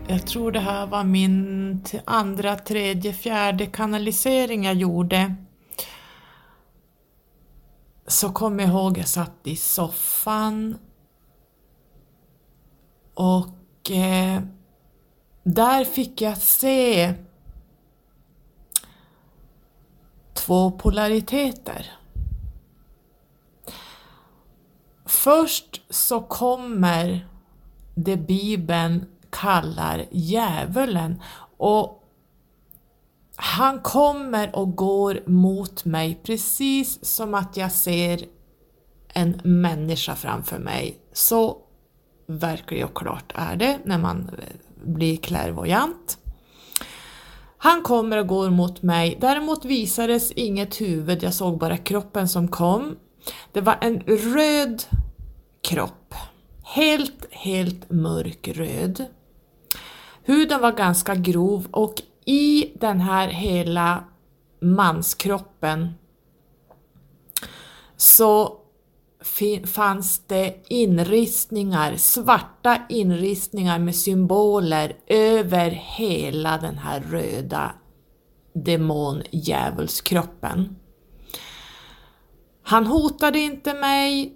jag 0.08 0.26
tror 0.26 0.52
det 0.52 0.60
här 0.60 0.86
var 0.86 1.04
min 1.04 1.84
andra, 2.04 2.56
tredje, 2.56 3.12
fjärde 3.12 3.66
kanalisering 3.66 4.64
jag 4.64 4.74
gjorde. 4.74 5.34
Så 8.06 8.32
kommer 8.32 8.62
jag 8.62 8.72
ihåg 8.72 8.98
jag 8.98 9.08
satt 9.08 9.40
i 9.44 9.56
soffan 9.56 10.78
och 13.14 13.90
eh, 13.90 14.42
där 15.42 15.84
fick 15.84 16.20
jag 16.20 16.38
se 16.38 17.14
två 20.34 20.70
polariteter. 20.70 21.98
Först 25.08 25.82
så 25.90 26.20
kommer 26.20 27.28
det 27.94 28.16
Bibeln 28.16 29.06
kallar 29.30 30.06
djävulen 30.10 31.22
och 31.56 32.04
han 33.36 33.80
kommer 33.80 34.56
och 34.56 34.76
går 34.76 35.22
mot 35.26 35.84
mig 35.84 36.20
precis 36.22 37.04
som 37.04 37.34
att 37.34 37.56
jag 37.56 37.72
ser 37.72 38.24
en 39.08 39.40
människa 39.44 40.14
framför 40.14 40.58
mig. 40.58 40.98
Så 41.12 41.56
verkligt 42.26 42.84
och 42.84 42.96
klart 42.96 43.32
är 43.34 43.56
det 43.56 43.78
när 43.84 43.98
man 43.98 44.30
eh, 44.38 44.44
blir 44.84 45.16
klärvoajant. 45.16 46.18
Han 47.58 47.82
kommer 47.82 48.18
och 48.18 48.26
går 48.26 48.50
mot 48.50 48.82
mig, 48.82 49.18
däremot 49.20 49.64
visades 49.64 50.32
inget 50.32 50.80
huvud, 50.80 51.22
jag 51.22 51.34
såg 51.34 51.58
bara 51.58 51.76
kroppen 51.76 52.28
som 52.28 52.48
kom. 52.48 52.96
Det 53.52 53.60
var 53.60 53.78
en 53.80 54.00
röd 54.00 54.82
kropp, 55.62 56.14
helt, 56.62 57.26
helt 57.30 57.90
mörkröd. 57.90 59.04
Huden 60.22 60.60
var 60.60 60.72
ganska 60.72 61.14
grov 61.14 61.66
och 61.70 61.94
i 62.24 62.72
den 62.80 63.00
här 63.00 63.28
hela 63.28 64.04
manskroppen 64.60 65.94
så 67.96 68.58
fanns 69.66 70.22
det 70.26 70.56
inristningar, 70.68 71.96
svarta 71.96 72.78
inristningar 72.88 73.78
med 73.78 73.96
symboler 73.96 74.96
över 75.06 75.70
hela 75.70 76.58
den 76.58 76.78
här 76.78 77.00
röda 77.00 77.72
demondjävulskroppen. 78.52 80.76
Han 82.68 82.86
hotade 82.86 83.38
inte 83.38 83.74
mig, 83.74 84.32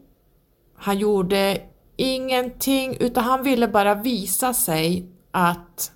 han 0.77 0.99
gjorde 0.99 1.61
ingenting 1.97 2.97
utan 3.01 3.25
han 3.25 3.43
ville 3.43 3.69
bara 3.69 3.95
visa 3.95 4.55
sig 4.55 5.07
att 5.31 5.93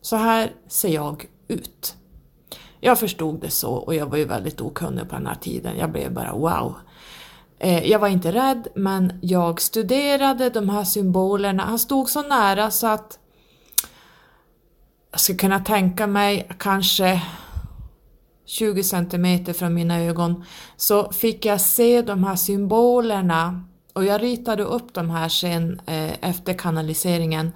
så 0.00 0.16
här 0.16 0.52
ser 0.66 0.88
jag 0.88 1.26
ut. 1.48 1.96
Jag 2.80 2.98
förstod 2.98 3.40
det 3.40 3.50
så 3.50 3.72
och 3.74 3.94
jag 3.94 4.06
var 4.06 4.16
ju 4.16 4.24
väldigt 4.24 4.60
okunnig 4.60 5.08
på 5.08 5.16
den 5.16 5.26
här 5.26 5.34
tiden. 5.34 5.78
Jag 5.78 5.92
blev 5.92 6.12
bara 6.12 6.32
wow. 6.32 6.74
Eh, 7.58 7.84
jag 7.90 7.98
var 7.98 8.08
inte 8.08 8.32
rädd 8.32 8.68
men 8.74 9.18
jag 9.22 9.60
studerade 9.60 10.50
de 10.50 10.68
här 10.68 10.84
symbolerna. 10.84 11.64
Han 11.64 11.78
stod 11.78 12.08
så 12.08 12.22
nära 12.22 12.70
så 12.70 12.86
att 12.86 13.18
jag 15.10 15.20
skulle 15.20 15.38
kunna 15.38 15.60
tänka 15.60 16.06
mig 16.06 16.50
kanske 16.58 17.22
20 18.48 18.82
centimeter 18.82 19.52
från 19.52 19.74
mina 19.74 20.00
ögon 20.00 20.44
så 20.76 21.12
fick 21.12 21.44
jag 21.44 21.60
se 21.60 22.02
de 22.02 22.24
här 22.24 22.36
symbolerna. 22.36 23.64
Och 23.92 24.04
jag 24.04 24.22
ritade 24.22 24.62
upp 24.62 24.94
de 24.94 25.10
här 25.10 25.28
sen 25.28 25.80
eh, 25.86 26.28
efter 26.30 26.52
kanaliseringen. 26.52 27.52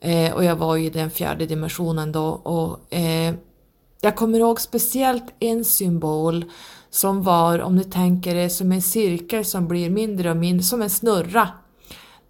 Eh, 0.00 0.32
och 0.32 0.44
jag 0.44 0.56
var 0.56 0.76
i 0.76 0.90
den 0.90 1.10
fjärde 1.10 1.46
dimensionen 1.46 2.12
då. 2.12 2.28
Och 2.28 2.94
eh, 2.94 3.34
jag 4.00 4.16
kommer 4.16 4.38
ihåg 4.38 4.60
speciellt 4.60 5.24
en 5.38 5.64
symbol 5.64 6.44
som 6.90 7.22
var, 7.22 7.58
om 7.58 7.76
du 7.76 7.84
tänker 7.84 8.34
det 8.34 8.50
som 8.50 8.72
en 8.72 8.82
cirkel 8.82 9.44
som 9.44 9.68
blir 9.68 9.90
mindre 9.90 10.30
och 10.30 10.36
mindre, 10.36 10.62
som 10.62 10.82
en 10.82 10.90
snurra. 10.90 11.48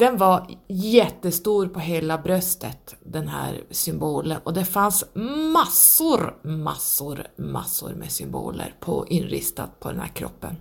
Den 0.01 0.17
var 0.17 0.47
jättestor 0.69 1.67
på 1.69 1.81
hela 1.81 2.19
bröstet, 2.19 2.97
den 3.01 3.29
här 3.29 3.65
symbolen, 3.71 4.41
och 4.45 4.55
det 4.55 4.65
fanns 4.65 5.05
massor, 5.55 6.41
massor, 6.43 7.27
massor 7.37 7.95
med 7.95 8.13
symboler 8.13 8.75
på, 8.81 9.07
inristat 9.09 9.81
på 9.81 9.91
den 9.91 10.01
här 10.01 10.09
kroppen. 10.09 10.57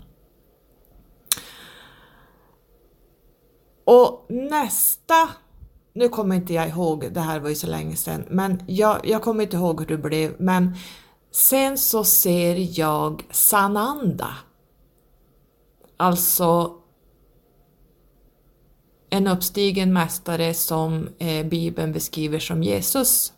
Och 3.85 4.25
nästa, 4.29 5.29
nu 5.93 6.09
kommer 6.09 6.35
inte 6.35 6.53
jag 6.53 6.69
ihåg, 6.69 7.13
det 7.13 7.19
här 7.19 7.39
var 7.39 7.49
ju 7.49 7.55
så 7.55 7.67
länge 7.67 7.95
sedan, 7.95 8.25
men 8.29 8.63
jag, 8.67 8.99
jag 9.03 9.21
kommer 9.21 9.43
inte 9.43 9.57
ihåg 9.57 9.79
hur 9.79 9.87
det 9.87 9.97
blev, 9.97 10.35
men 10.39 10.75
sen 11.31 11.77
så 11.77 12.03
ser 12.03 12.79
jag 12.79 13.27
Sananda. 13.31 14.35
Alltså 15.97 16.78
en 19.09 19.27
uppstigen 19.27 19.93
mästare 19.93 20.53
som 20.53 21.09
eh, 21.19 21.45
Bibeln 21.45 21.91
beskriver 21.91 22.39
som 22.39 22.63
Jesus 22.63 23.33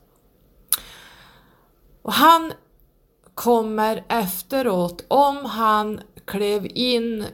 Och 2.01 2.13
han 2.13 2.53
kommer 3.35 4.03
efteråt, 4.07 5.05
om 5.07 5.45
han 5.45 5.99
klev 6.25 6.67
in, 6.75 7.25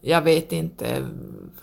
jag 0.00 0.22
vet 0.22 0.52
inte 0.52 1.06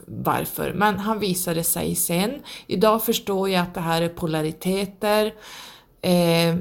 varför, 0.06 0.74
men 0.74 1.00
han 1.00 1.20
visade 1.20 1.64
sig 1.64 1.96
sen. 1.96 2.32
Idag 2.68 3.04
förstår 3.04 3.50
jag 3.50 3.62
att 3.62 3.74
det 3.74 3.82
här 3.82 4.02
är 4.02 4.10
polariteter. 4.10 5.34
Eh, 6.02 6.56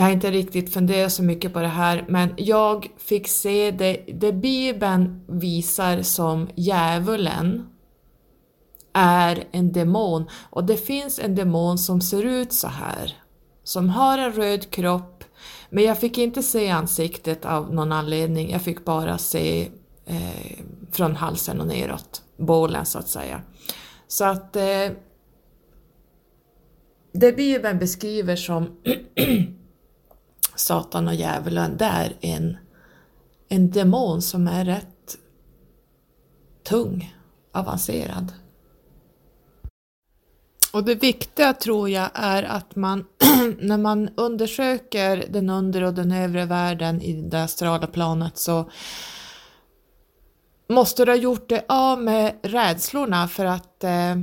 jag 0.00 0.04
har 0.04 0.12
inte 0.12 0.30
riktigt 0.30 0.72
funderat 0.72 1.12
så 1.12 1.22
mycket 1.22 1.52
på 1.52 1.60
det 1.60 1.68
här, 1.68 2.04
men 2.08 2.34
jag 2.36 2.90
fick 2.96 3.28
se 3.28 3.70
det, 3.70 4.04
det 4.14 4.32
Bibeln 4.32 5.24
visar 5.28 6.02
som 6.02 6.48
djävulen 6.54 7.66
är 8.92 9.44
en 9.50 9.72
demon 9.72 10.28
och 10.50 10.64
det 10.64 10.76
finns 10.76 11.18
en 11.18 11.34
demon 11.34 11.78
som 11.78 12.00
ser 12.00 12.22
ut 12.22 12.52
så 12.52 12.68
här, 12.68 13.14
som 13.64 13.88
har 13.88 14.18
en 14.18 14.32
röd 14.32 14.70
kropp, 14.70 15.24
men 15.70 15.84
jag 15.84 15.98
fick 16.00 16.18
inte 16.18 16.42
se 16.42 16.70
ansiktet 16.70 17.44
av 17.44 17.74
någon 17.74 17.92
anledning, 17.92 18.50
jag 18.50 18.62
fick 18.62 18.84
bara 18.84 19.18
se 19.18 19.68
eh, 20.06 20.58
från 20.92 21.16
halsen 21.16 21.60
och 21.60 21.66
neråt, 21.66 22.22
bålen 22.36 22.86
så 22.86 22.98
att 22.98 23.08
säga. 23.08 23.42
Så 24.08 24.24
att 24.24 24.56
eh, 24.56 24.88
det 27.12 27.32
Bibeln 27.36 27.78
beskriver 27.78 28.36
som 28.36 28.68
Satan 30.60 31.08
och 31.08 31.14
djävulen, 31.14 31.76
det 31.76 31.84
är 31.84 32.16
en, 32.20 32.56
en 33.48 33.70
demon 33.70 34.22
som 34.22 34.48
är 34.48 34.64
rätt 34.64 35.16
tung, 36.62 37.16
avancerad. 37.52 38.32
Och 40.72 40.84
det 40.84 40.94
viktiga 40.94 41.52
tror 41.52 41.88
jag 41.88 42.10
är 42.14 42.42
att 42.42 42.76
man 42.76 43.06
när 43.58 43.78
man 43.78 44.08
undersöker 44.16 45.24
den 45.28 45.50
undre 45.50 45.86
och 45.86 45.94
den 45.94 46.12
övre 46.12 46.44
världen 46.44 47.02
i 47.02 47.12
det 47.12 47.42
astrala 47.42 47.86
planet 47.86 48.38
så 48.38 48.70
måste 50.68 51.04
du 51.04 51.10
ha 51.10 51.16
gjort 51.16 51.48
det 51.48 51.64
av 51.68 52.02
med 52.02 52.34
rädslorna 52.42 53.28
för 53.28 53.44
att 53.44 53.84
eh, 53.84 54.16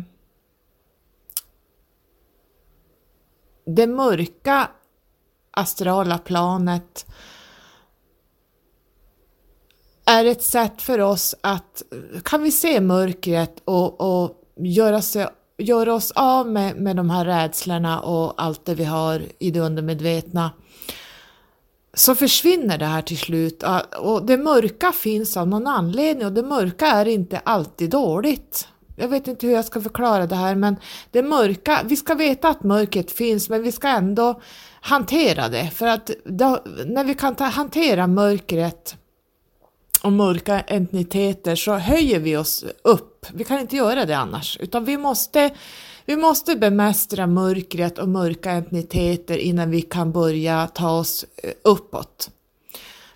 det 3.66 3.88
mörka 3.88 4.70
astrala 5.58 6.18
planet 6.18 7.06
är 10.06 10.26
ett 10.26 10.44
sätt 10.44 10.82
för 10.82 11.00
oss 11.00 11.36
att, 11.42 11.84
kan 12.24 12.44
vi 12.44 12.52
se 12.52 12.82
mörkret 12.82 13.62
och, 13.66 14.02
och 14.02 14.44
göra, 14.56 15.02
sig, 15.02 15.28
göra 15.58 15.94
oss 15.94 16.12
av 16.12 16.48
med, 16.48 16.76
med 16.76 16.96
de 16.96 17.10
här 17.10 17.26
rädslorna 17.26 18.00
och 18.00 18.44
allt 18.44 18.66
det 18.66 18.76
vi 18.76 18.84
har 18.84 19.22
i 19.40 19.52
det 19.52 19.60
undermedvetna 19.60 20.52
så 21.94 22.16
försvinner 22.16 22.78
det 22.78 22.86
här 22.86 23.02
till 23.02 23.18
slut 23.18 23.64
och 24.00 24.26
det 24.26 24.38
mörka 24.38 24.92
finns 24.92 25.38
av 25.38 25.48
någon 25.48 25.68
anledning 25.68 26.26
och 26.26 26.34
det 26.34 26.44
mörka 26.44 26.88
är 26.88 27.08
inte 27.08 27.40
alltid 27.40 27.90
dåligt. 27.90 28.68
Jag 28.96 29.08
vet 29.08 29.28
inte 29.28 29.48
hur 29.48 29.54
jag 29.54 29.66
ska 29.66 29.82
förklara 29.82 30.28
det 30.28 30.36
här 30.36 30.56
men 30.56 30.76
det 31.12 31.24
mörka, 31.24 31.80
vi 31.86 31.96
ska 31.96 32.16
veta 32.16 32.50
att 32.50 32.64
mörkret 32.64 33.12
finns 33.12 33.50
men 33.50 33.64
vi 33.64 33.72
ska 33.72 33.88
ändå 33.88 34.42
hantera 34.88 35.50
det 35.50 35.70
för 35.70 35.88
att 35.88 36.12
då, 36.26 36.60
när 36.86 37.04
vi 37.04 37.14
kan 37.14 37.36
ta, 37.36 37.44
hantera 37.44 38.08
mörkret 38.08 38.96
och 40.04 40.12
mörka 40.12 40.60
entiteter 40.60 41.56
så 41.56 41.74
höjer 41.74 42.20
vi 42.20 42.38
oss 42.38 42.66
upp. 42.84 43.26
Vi 43.34 43.44
kan 43.44 43.60
inte 43.60 43.76
göra 43.76 44.06
det 44.06 44.18
annars 44.18 44.58
utan 44.62 44.86
vi 44.86 44.98
måste 44.98 45.52
vi 46.06 46.16
måste 46.16 46.56
bemästra 46.56 47.28
mörkret 47.28 47.98
och 47.98 48.10
mörka 48.10 48.52
entiteter 48.52 49.38
innan 49.38 49.72
vi 49.72 49.82
kan 49.82 50.12
börja 50.12 50.68
ta 50.68 50.92
oss 50.92 51.26
eh, 51.44 51.52
uppåt. 51.64 52.30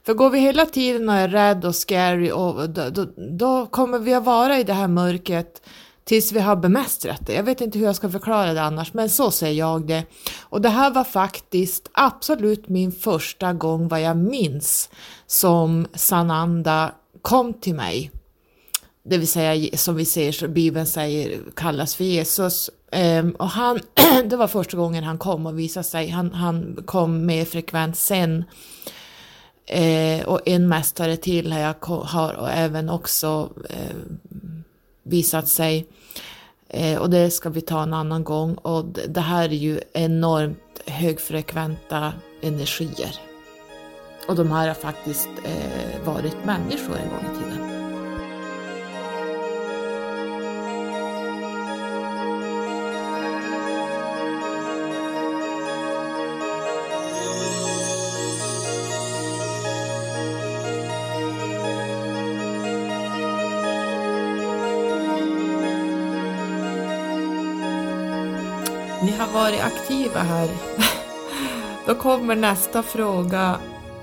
För 0.03 0.13
går 0.13 0.29
vi 0.29 0.39
hela 0.39 0.65
tiden 0.65 1.09
och 1.09 1.15
är 1.15 1.27
rädd 1.27 1.65
och 1.65 1.75
scary 1.75 2.31
och 2.31 2.69
då, 2.69 2.89
då, 2.89 3.05
då, 3.15 3.65
kommer 3.65 3.99
vi 3.99 4.13
att 4.13 4.23
vara 4.23 4.59
i 4.59 4.63
det 4.63 4.73
här 4.73 4.87
mörkret 4.87 5.61
tills 6.03 6.31
vi 6.31 6.39
har 6.39 6.55
bemästrat 6.55 7.27
det. 7.27 7.33
Jag 7.33 7.43
vet 7.43 7.61
inte 7.61 7.79
hur 7.79 7.85
jag 7.85 7.95
ska 7.95 8.09
förklara 8.09 8.53
det 8.53 8.61
annars, 8.61 8.93
men 8.93 9.09
så 9.09 9.31
säger 9.31 9.59
jag 9.59 9.87
det. 9.87 10.03
Och 10.41 10.61
det 10.61 10.69
här 10.69 10.91
var 10.91 11.03
faktiskt 11.03 11.89
absolut 11.91 12.69
min 12.69 12.91
första 12.91 13.53
gång 13.53 13.87
vad 13.87 14.01
jag 14.01 14.17
minns 14.17 14.89
som 15.27 15.87
Sananda 15.93 16.91
kom 17.21 17.53
till 17.53 17.75
mig. 17.75 18.11
Det 19.03 19.17
vill 19.17 19.27
säga 19.27 19.77
som 19.77 19.95
vi 19.95 20.05
ser, 20.05 20.47
Bibeln 20.47 20.85
säger 20.85 21.39
kallas 21.55 21.95
för 21.95 22.03
Jesus. 22.03 22.69
Ehm, 22.91 23.31
och 23.31 23.49
han, 23.49 23.79
det 24.25 24.35
var 24.35 24.47
första 24.47 24.77
gången 24.77 25.03
han 25.03 25.17
kom 25.17 25.45
och 25.45 25.59
visade 25.59 25.83
sig. 25.83 26.09
Han, 26.09 26.33
han 26.33 26.83
kom 26.85 27.25
mer 27.25 27.45
frekvent 27.45 27.97
sen. 27.97 28.45
Ehm, 29.65 30.25
och 30.25 30.41
en 30.45 30.67
mästare 30.67 31.17
till 31.17 31.51
har, 31.51 31.59
jag, 31.59 31.75
har 31.85 32.33
och 32.33 32.49
även 32.49 32.89
också 32.89 33.49
ehm, 33.69 34.60
visat 35.03 35.47
sig. 35.47 35.87
Eh, 36.67 37.01
och 37.01 37.09
det 37.09 37.31
ska 37.31 37.49
vi 37.49 37.61
ta 37.61 37.83
en 37.83 37.93
annan 37.93 38.23
gång. 38.23 38.55
Och 38.55 38.85
det 38.85 39.21
här 39.21 39.43
är 39.43 39.53
ju 39.53 39.79
enormt 39.93 40.81
högfrekventa 40.85 42.13
energier. 42.41 43.19
Och 44.27 44.35
de 44.35 44.51
här 44.51 44.67
har 44.67 44.75
faktiskt 44.75 45.29
eh, 45.43 46.05
varit 46.05 46.45
människor 46.45 46.97
en 46.97 47.09
gång 47.09 47.33
i 47.33 47.43
tiden. 47.43 47.50
Varit 69.33 69.61
aktiva 69.61 70.19
här. 70.19 70.49
Då 71.87 71.95
kommer 71.95 72.35
nästa 72.35 72.83
fråga. 72.83 73.59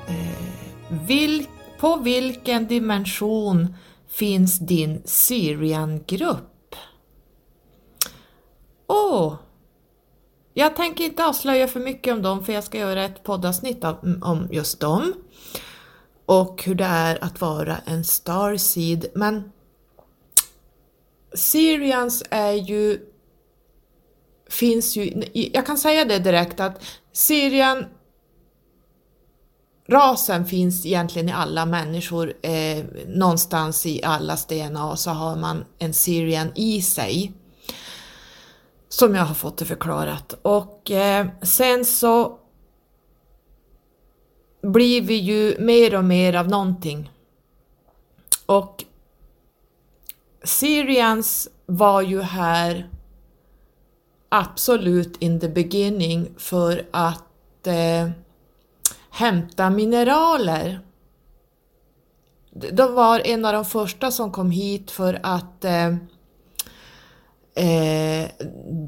Eh, 0.08 1.42
på 1.78 1.96
vilken 1.96 2.66
dimension 2.66 3.74
finns 4.08 4.58
din 4.58 5.02
Syrian-grupp? 5.04 6.74
Åh! 8.86 9.26
Oh, 9.26 9.36
jag 10.54 10.76
tänker 10.76 11.04
inte 11.04 11.26
avslöja 11.26 11.68
för 11.68 11.80
mycket 11.80 12.12
om 12.12 12.22
dem 12.22 12.44
för 12.44 12.52
jag 12.52 12.64
ska 12.64 12.78
göra 12.78 13.04
ett 13.04 13.22
poddavsnitt 13.22 13.84
mm, 13.84 14.22
om 14.22 14.48
just 14.50 14.80
dem. 14.80 15.12
Och 16.26 16.62
hur 16.64 16.74
det 16.74 16.84
är 16.84 17.24
att 17.24 17.40
vara 17.40 17.76
en 17.86 18.04
starseed. 18.04 19.06
Men 19.14 19.52
Syrians 21.34 22.22
är 22.30 22.52
ju 22.52 23.07
finns 24.48 24.96
ju, 24.96 25.22
jag 25.32 25.66
kan 25.66 25.78
säga 25.78 26.04
det 26.04 26.18
direkt 26.18 26.60
att 26.60 26.84
Syrien 27.12 27.84
Rasen 29.90 30.46
finns 30.46 30.86
egentligen 30.86 31.28
i 31.28 31.32
alla 31.32 31.66
människor, 31.66 32.34
eh, 32.42 32.84
någonstans 33.06 33.86
i 33.86 34.02
allas 34.02 34.46
DNA 34.46 34.96
så 34.96 35.10
har 35.10 35.36
man 35.36 35.64
en 35.78 35.94
Syrian 35.94 36.52
i 36.54 36.82
sig. 36.82 37.32
Som 38.88 39.14
jag 39.14 39.24
har 39.24 39.34
fått 39.34 39.56
det 39.56 39.64
förklarat. 39.64 40.38
Och 40.42 40.90
eh, 40.90 41.26
sen 41.42 41.84
så 41.84 42.38
blir 44.62 45.02
vi 45.02 45.14
ju 45.14 45.56
mer 45.58 45.94
och 45.94 46.04
mer 46.04 46.34
av 46.34 46.48
någonting. 46.48 47.10
Och 48.46 48.84
Syrians 50.44 51.48
var 51.66 52.02
ju 52.02 52.22
här 52.22 52.90
absolut 54.28 55.16
in 55.18 55.40
the 55.40 55.48
beginning 55.48 56.28
för 56.38 56.86
att 56.90 57.66
eh, 57.66 58.10
hämta 59.10 59.70
mineraler. 59.70 60.80
De 62.72 62.94
var 62.94 63.20
en 63.24 63.44
av 63.44 63.52
de 63.52 63.64
första 63.64 64.10
som 64.10 64.32
kom 64.32 64.50
hit 64.50 64.90
för 64.90 65.20
att 65.22 65.64
eh, 65.64 65.86
eh, 67.54 68.28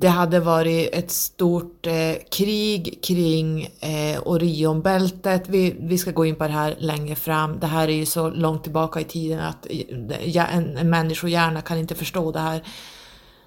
det 0.00 0.08
hade 0.08 0.40
varit 0.40 0.94
ett 0.94 1.10
stort 1.10 1.86
eh, 1.86 2.14
krig 2.30 2.98
kring 3.02 3.62
eh, 3.80 4.22
Orionbältet. 4.24 5.48
Vi, 5.48 5.76
vi 5.80 5.98
ska 5.98 6.10
gå 6.10 6.26
in 6.26 6.36
på 6.36 6.44
det 6.44 6.52
här 6.52 6.76
längre 6.78 7.14
fram. 7.14 7.60
Det 7.60 7.66
här 7.66 7.88
är 7.88 7.92
ju 7.92 8.06
så 8.06 8.30
långt 8.30 8.62
tillbaka 8.62 9.00
i 9.00 9.04
tiden 9.04 9.40
att 9.40 9.66
eh, 9.70 10.54
en, 10.56 10.76
en 10.76 10.90
människohjärna 10.90 11.62
kan 11.62 11.78
inte 11.78 11.94
förstå 11.94 12.32
det 12.32 12.40
här. 12.40 12.62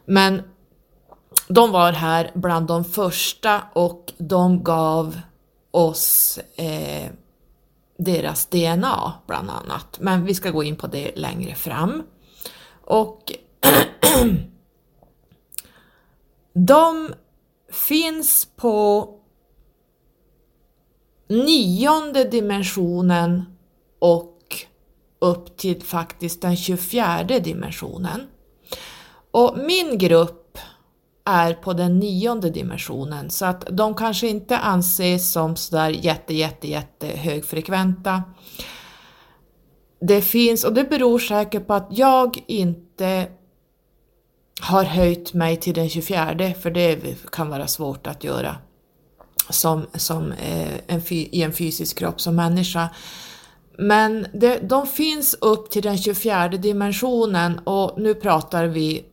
Men 0.05 0.41
de 1.53 1.71
var 1.71 1.91
här 1.91 2.31
bland 2.33 2.67
de 2.67 2.83
första 2.83 3.61
och 3.73 4.13
de 4.17 4.63
gav 4.63 5.19
oss 5.71 6.39
eh, 6.55 7.11
deras 7.97 8.45
DNA 8.45 9.13
bland 9.27 9.49
annat. 9.49 9.97
Men 9.99 10.25
vi 10.25 10.33
ska 10.33 10.51
gå 10.51 10.63
in 10.63 10.75
på 10.75 10.87
det 10.87 11.15
längre 11.15 11.55
fram. 11.55 12.03
Och 12.83 13.31
de 16.53 17.13
finns 17.71 18.47
på 18.55 19.09
nionde 21.27 22.23
dimensionen 22.23 23.57
och 23.99 24.39
upp 25.19 25.57
till 25.57 25.81
faktiskt 25.81 26.41
den 26.41 26.57
24 26.57 27.23
dimensionen. 27.23 28.27
Och 29.31 29.57
min 29.57 29.97
grupp 29.97 30.42
är 31.25 31.53
på 31.53 31.73
den 31.73 31.99
nionde 31.99 32.49
dimensionen 32.49 33.29
så 33.29 33.45
att 33.45 33.67
de 33.71 33.95
kanske 33.95 34.27
inte 34.27 34.57
anses 34.57 35.31
som 35.31 35.55
sådär 35.55 35.89
jätte, 35.89 36.33
jätte, 36.33 36.67
jätte 36.67 37.07
högfrekventa. 37.07 38.23
Det 40.01 40.21
finns, 40.21 40.63
och 40.63 40.73
det 40.73 40.83
beror 40.83 41.19
säkert 41.19 41.67
på 41.67 41.73
att 41.73 41.87
jag 41.91 42.43
inte 42.47 43.27
har 44.61 44.83
höjt 44.83 45.33
mig 45.33 45.57
till 45.57 45.73
den 45.73 45.89
24 45.89 46.53
för 46.61 46.71
det 46.71 46.99
kan 47.31 47.49
vara 47.49 47.67
svårt 47.67 48.07
att 48.07 48.23
göra 48.23 48.55
som, 49.49 49.85
som 49.93 50.31
eh, 50.31 50.73
en, 50.87 51.01
i 51.09 51.41
en 51.41 51.53
fysisk 51.53 51.97
kropp 51.97 52.21
som 52.21 52.35
människa. 52.35 52.89
Men 53.77 54.27
det, 54.33 54.59
de 54.69 54.87
finns 54.87 55.35
upp 55.41 55.69
till 55.69 55.83
den 55.83 55.97
24 55.97 56.47
dimensionen 56.47 57.59
och 57.59 58.01
nu 58.01 58.15
pratar 58.15 58.65
vi 58.65 59.05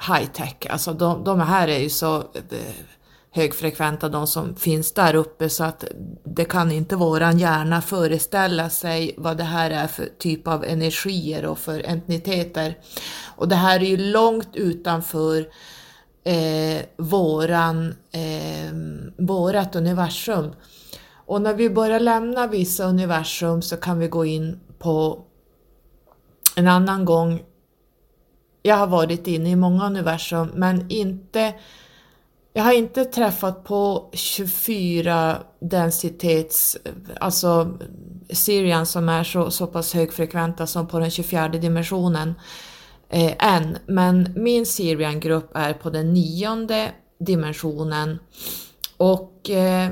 high 0.00 0.26
tech, 0.26 0.56
alltså 0.70 0.92
de, 0.92 1.24
de 1.24 1.40
här 1.40 1.68
är 1.68 1.78
ju 1.78 1.90
så 1.90 2.16
eh, 2.18 2.74
högfrekventa 3.30 4.08
de 4.08 4.26
som 4.26 4.56
finns 4.56 4.92
där 4.92 5.14
uppe 5.14 5.48
så 5.48 5.64
att 5.64 5.84
det 6.24 6.44
kan 6.44 6.72
inte 6.72 6.96
våran 6.96 7.38
hjärna 7.38 7.82
föreställa 7.82 8.70
sig 8.70 9.14
vad 9.18 9.36
det 9.36 9.44
här 9.44 9.70
är 9.70 9.86
för 9.86 10.08
typ 10.18 10.48
av 10.48 10.64
energier 10.64 11.46
och 11.46 11.58
för 11.58 11.86
entiteter. 11.86 12.78
Och 13.36 13.48
det 13.48 13.54
här 13.54 13.80
är 13.80 13.84
ju 13.84 13.96
långt 13.96 14.48
utanför 14.52 15.48
eh, 16.24 16.82
våran, 16.96 17.94
eh, 18.10 18.72
vårat 19.18 19.76
universum. 19.76 20.52
Och 21.26 21.42
när 21.42 21.54
vi 21.54 21.70
börjar 21.70 22.00
lämna 22.00 22.46
vissa 22.46 22.84
universum 22.84 23.62
så 23.62 23.76
kan 23.76 23.98
vi 23.98 24.08
gå 24.08 24.24
in 24.24 24.60
på 24.78 25.24
en 26.56 26.68
annan 26.68 27.04
gång. 27.04 27.42
Jag 28.66 28.76
har 28.76 28.86
varit 28.86 29.26
inne 29.26 29.50
i 29.50 29.56
många 29.56 29.86
universum 29.86 30.50
men 30.54 30.90
inte 30.90 31.54
jag 32.52 32.62
har 32.62 32.72
inte 32.72 33.04
träffat 33.04 33.64
på 33.64 34.10
24 34.12 35.38
densitets, 35.60 36.76
alltså 37.20 37.78
Sirian 38.30 38.86
som 38.86 39.08
är 39.08 39.24
så, 39.24 39.50
så 39.50 39.66
pass 39.66 39.94
högfrekventa 39.94 40.66
som 40.66 40.86
på 40.86 40.98
den 40.98 41.10
24 41.10 41.48
dimensionen 41.48 42.34
eh, 43.08 43.54
än. 43.54 43.78
Men 43.86 44.32
min 44.36 44.66
Sirian-grupp 44.66 45.50
är 45.54 45.72
på 45.72 45.90
den 45.90 46.12
nionde 46.12 46.92
dimensionen 47.18 48.18
och 48.96 49.50
eh, 49.50 49.90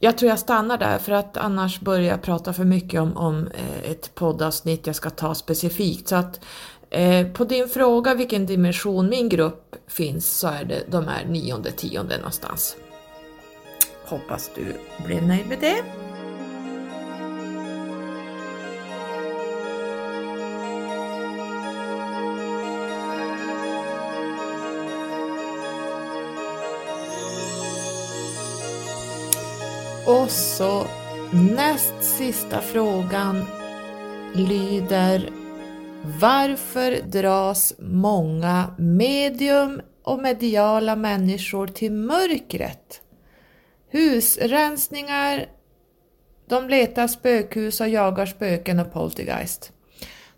jag 0.00 0.18
tror 0.18 0.28
jag 0.28 0.38
stannar 0.38 0.78
där 0.78 0.98
för 0.98 1.12
att 1.12 1.36
annars 1.36 1.80
börjar 1.80 2.10
jag 2.10 2.22
prata 2.22 2.52
för 2.52 2.64
mycket 2.64 3.00
om, 3.00 3.16
om 3.16 3.46
eh, 3.46 3.90
ett 3.90 4.14
poddavsnitt 4.14 4.86
jag 4.86 4.96
ska 4.96 5.10
ta 5.10 5.34
specifikt. 5.34 6.08
Så 6.08 6.16
att 6.16 6.40
eh, 6.90 7.26
på 7.26 7.44
din 7.44 7.68
fråga 7.68 8.14
vilken 8.14 8.46
dimension 8.46 9.08
min 9.08 9.28
grupp 9.28 9.76
finns 9.86 10.38
så 10.38 10.48
är 10.48 10.64
det 10.64 10.82
de 10.90 11.08
här 11.08 11.24
nionde, 11.24 11.70
tionde 11.70 12.16
någonstans. 12.16 12.76
Hoppas 14.04 14.50
du 14.54 14.76
blir 15.06 15.20
nöjd 15.20 15.48
med 15.48 15.58
det. 15.60 16.07
Och 30.08 30.30
så 30.30 30.86
näst 31.32 31.94
sista 32.02 32.60
frågan 32.60 33.44
lyder 34.34 35.30
Varför 36.20 37.02
dras 37.06 37.74
många 37.78 38.74
medium 38.78 39.80
och 40.02 40.22
mediala 40.22 40.96
människor 40.96 41.66
till 41.66 41.92
mörkret? 41.92 43.00
Husrensningar, 43.90 45.46
de 46.48 46.68
letar 46.68 47.06
spökhus 47.06 47.80
och 47.80 47.88
jagar 47.88 48.26
spöken 48.26 48.80
och 48.80 48.92
poltergeist. 48.92 49.72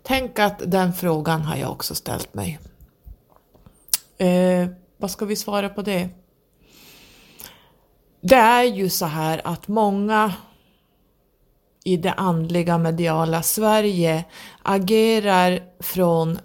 Tänk 0.03 0.39
att 0.39 0.61
den 0.65 0.93
frågan 0.93 1.41
har 1.41 1.57
jag 1.57 1.71
också 1.71 1.95
ställt 1.95 2.33
mig. 2.33 2.59
Eh, 4.17 4.69
vad 4.97 5.11
ska 5.11 5.25
vi 5.25 5.35
svara 5.35 5.69
på 5.69 5.81
det? 5.81 6.09
Det 8.21 8.35
är 8.35 8.63
ju 8.63 8.89
så 8.89 9.05
här 9.05 9.41
att 9.43 9.67
många 9.67 10.33
i 11.83 11.97
det 11.97 12.13
andliga 12.13 12.77
mediala 12.77 13.43
Sverige 13.43 14.25
agerar 14.63 15.59
från 15.79 16.39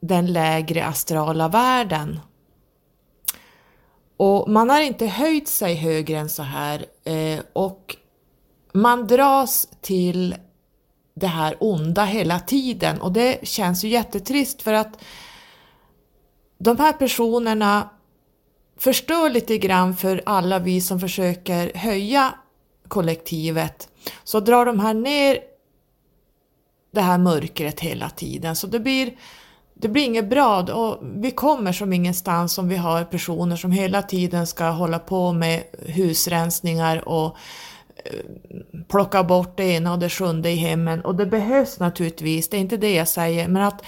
den 0.00 0.32
lägre 0.32 0.84
astrala 0.84 1.48
världen. 1.48 2.20
Och 4.16 4.50
man 4.50 4.70
har 4.70 4.80
inte 4.80 5.06
höjt 5.06 5.48
sig 5.48 5.74
högre 5.74 6.18
än 6.18 6.28
så 6.28 6.42
här 6.42 6.86
eh, 7.04 7.40
och 7.52 7.96
man 8.72 9.06
dras 9.06 9.68
till 9.80 10.34
det 11.14 11.26
här 11.26 11.56
onda 11.60 12.04
hela 12.04 12.40
tiden 12.40 13.00
och 13.00 13.12
det 13.12 13.48
känns 13.48 13.84
ju 13.84 13.88
jättetrist 13.88 14.62
för 14.62 14.72
att 14.72 14.98
de 16.58 16.78
här 16.78 16.92
personerna 16.92 17.90
förstör 18.82 19.30
lite 19.30 19.58
grann 19.58 19.96
för 19.96 20.22
alla 20.26 20.58
vi 20.58 20.80
som 20.80 21.00
försöker 21.00 21.72
höja 21.74 22.34
kollektivet. 22.88 23.88
Så 24.24 24.40
drar 24.40 24.66
de 24.66 24.80
här 24.80 24.94
ner 24.94 25.38
det 26.92 27.00
här 27.00 27.18
mörkret 27.18 27.80
hela 27.80 28.10
tiden. 28.10 28.56
Så 28.56 28.66
det 28.66 28.80
blir 28.80 29.14
det 29.74 29.88
blir 29.88 30.04
inget 30.04 30.30
bra. 30.30 30.62
Och 30.62 30.98
vi 31.02 31.30
kommer 31.30 31.72
som 31.72 31.92
ingenstans 31.92 32.58
om 32.58 32.68
vi 32.68 32.76
har 32.76 33.04
personer 33.04 33.56
som 33.56 33.72
hela 33.72 34.02
tiden 34.02 34.46
ska 34.46 34.64
hålla 34.64 34.98
på 34.98 35.32
med 35.32 35.62
husrensningar 35.86 37.08
och 37.08 37.36
eh, 38.04 38.12
plocka 38.88 39.24
bort 39.24 39.56
det 39.56 39.64
ena 39.64 39.92
och 39.92 39.98
det 39.98 40.08
sjunde 40.08 40.50
i 40.50 40.56
hemmen. 40.56 41.00
Och 41.00 41.14
det 41.14 41.26
behövs 41.26 41.78
naturligtvis, 41.80 42.48
det 42.48 42.56
är 42.56 42.60
inte 42.60 42.76
det 42.76 42.94
jag 42.94 43.08
säger, 43.08 43.48
men 43.48 43.62
att 43.62 43.82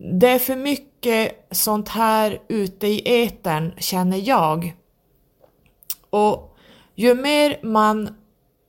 det 0.00 0.28
är 0.28 0.38
för 0.38 0.56
mycket 0.56 1.46
sånt 1.50 1.88
här 1.88 2.40
ute 2.48 2.86
i 2.86 3.22
etern 3.24 3.74
känner 3.78 4.28
jag. 4.28 4.76
Och 6.10 6.56
ju 6.94 7.14
mer 7.14 7.58
man 7.62 8.14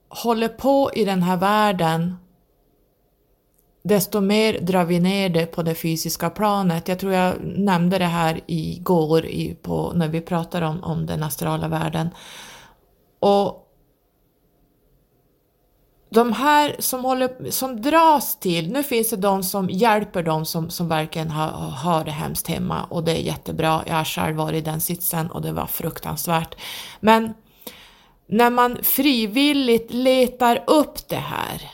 håller 0.10 0.48
på 0.48 0.92
i 0.94 1.06
den 1.06 1.24
här 1.24 1.38
världen 1.38 2.16
desto 3.84 4.22
mer 4.22 4.60
drar 4.62 4.86
vi 4.86 5.00
ner 5.00 5.30
det 5.30 5.46
på 5.46 5.64
det 5.64 5.76
fysiska 5.76 6.30
planet. 6.30 6.88
Jag 6.88 7.00
tror 7.00 7.14
jag 7.14 7.36
nämnde 7.42 7.98
det 7.98 8.06
här 8.06 8.40
igår 8.48 9.26
i, 9.26 9.56
på, 9.62 9.92
när 9.96 10.08
vi 10.08 10.22
pratade 10.22 10.66
om, 10.66 10.84
om 10.84 11.06
den 11.06 11.24
astrala 11.24 11.68
världen. 11.68 12.10
Och 13.20 13.71
de 16.14 16.34
här 16.34 16.76
som, 16.80 17.06
håller, 17.06 17.52
som 17.52 17.82
dras 17.82 18.40
till, 18.40 18.72
nu 18.72 18.84
finns 18.84 19.10
det 19.10 19.16
de 19.16 19.44
som 19.44 19.70
hjälper 19.70 20.24
de 20.24 20.46
som, 20.46 20.70
som 20.70 20.88
verkligen 20.88 21.32
har, 21.32 21.48
har 21.70 22.04
det 22.04 22.12
hemskt 22.12 22.48
hemma 22.48 22.84
och 22.90 23.04
det 23.04 23.12
är 23.12 23.22
jättebra. 23.22 23.84
Jag 23.88 23.96
har 23.96 24.04
själv 24.04 24.36
varit 24.36 24.58
i 24.58 24.62
den 24.62 24.82
sitsen 24.82 25.32
och 25.32 25.42
det 25.42 25.52
var 25.52 25.66
fruktansvärt. 25.66 26.56
Men 27.00 27.34
när 28.28 28.50
man 28.50 28.78
frivilligt 28.84 29.94
letar 29.94 30.64
upp 30.68 31.08
det 31.10 31.16
här, 31.16 31.72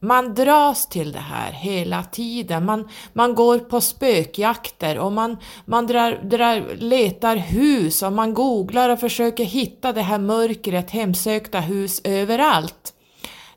man 0.00 0.34
dras 0.34 0.88
till 0.88 1.12
det 1.12 1.18
här 1.18 1.52
hela 1.52 2.02
tiden, 2.02 2.64
man, 2.64 2.88
man 3.12 3.34
går 3.34 3.58
på 3.58 3.80
spökjakter 3.80 4.98
och 4.98 5.12
man, 5.12 5.36
man 5.64 5.86
drar, 5.86 6.20
drar, 6.22 6.76
letar 6.76 7.36
hus 7.36 8.02
och 8.02 8.12
man 8.12 8.34
googlar 8.34 8.88
och 8.88 9.00
försöker 9.00 9.44
hitta 9.44 9.92
det 9.92 10.02
här 10.02 10.18
mörkret, 10.18 10.90
hemsökta 10.90 11.60
hus 11.60 12.00
överallt. 12.04 12.94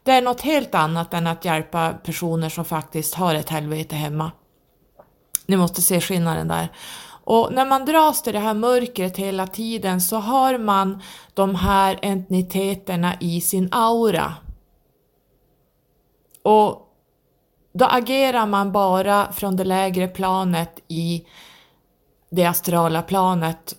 Det 0.03 0.11
är 0.11 0.21
något 0.21 0.41
helt 0.41 0.75
annat 0.75 1.13
än 1.13 1.27
att 1.27 1.45
hjälpa 1.45 1.93
personer 1.93 2.49
som 2.49 2.65
faktiskt 2.65 3.15
har 3.15 3.35
ett 3.35 3.49
helvete 3.49 3.95
hemma. 3.95 4.31
Ni 5.45 5.57
måste 5.57 5.81
se 5.81 6.01
skillnaden 6.01 6.47
där. 6.47 6.69
Och 7.23 7.53
när 7.53 7.65
man 7.65 7.85
dras 7.85 8.23
till 8.23 8.33
det 8.33 8.39
här 8.39 8.53
mörkret 8.53 9.17
hela 9.17 9.47
tiden 9.47 10.01
så 10.01 10.17
har 10.17 10.57
man 10.57 11.01
de 11.33 11.55
här 11.55 11.99
entiteterna 12.01 13.13
i 13.19 13.41
sin 13.41 13.69
aura. 13.71 14.33
Och 16.43 16.87
då 17.73 17.85
agerar 17.85 18.45
man 18.45 18.71
bara 18.71 19.31
från 19.31 19.55
det 19.55 19.63
lägre 19.63 20.07
planet 20.07 20.79
i 20.87 21.27
det 22.29 22.45
astrala 22.45 23.01
planet. 23.01 23.75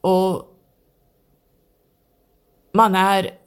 Och 0.00 0.44
man 2.72 2.94
är 2.94 3.37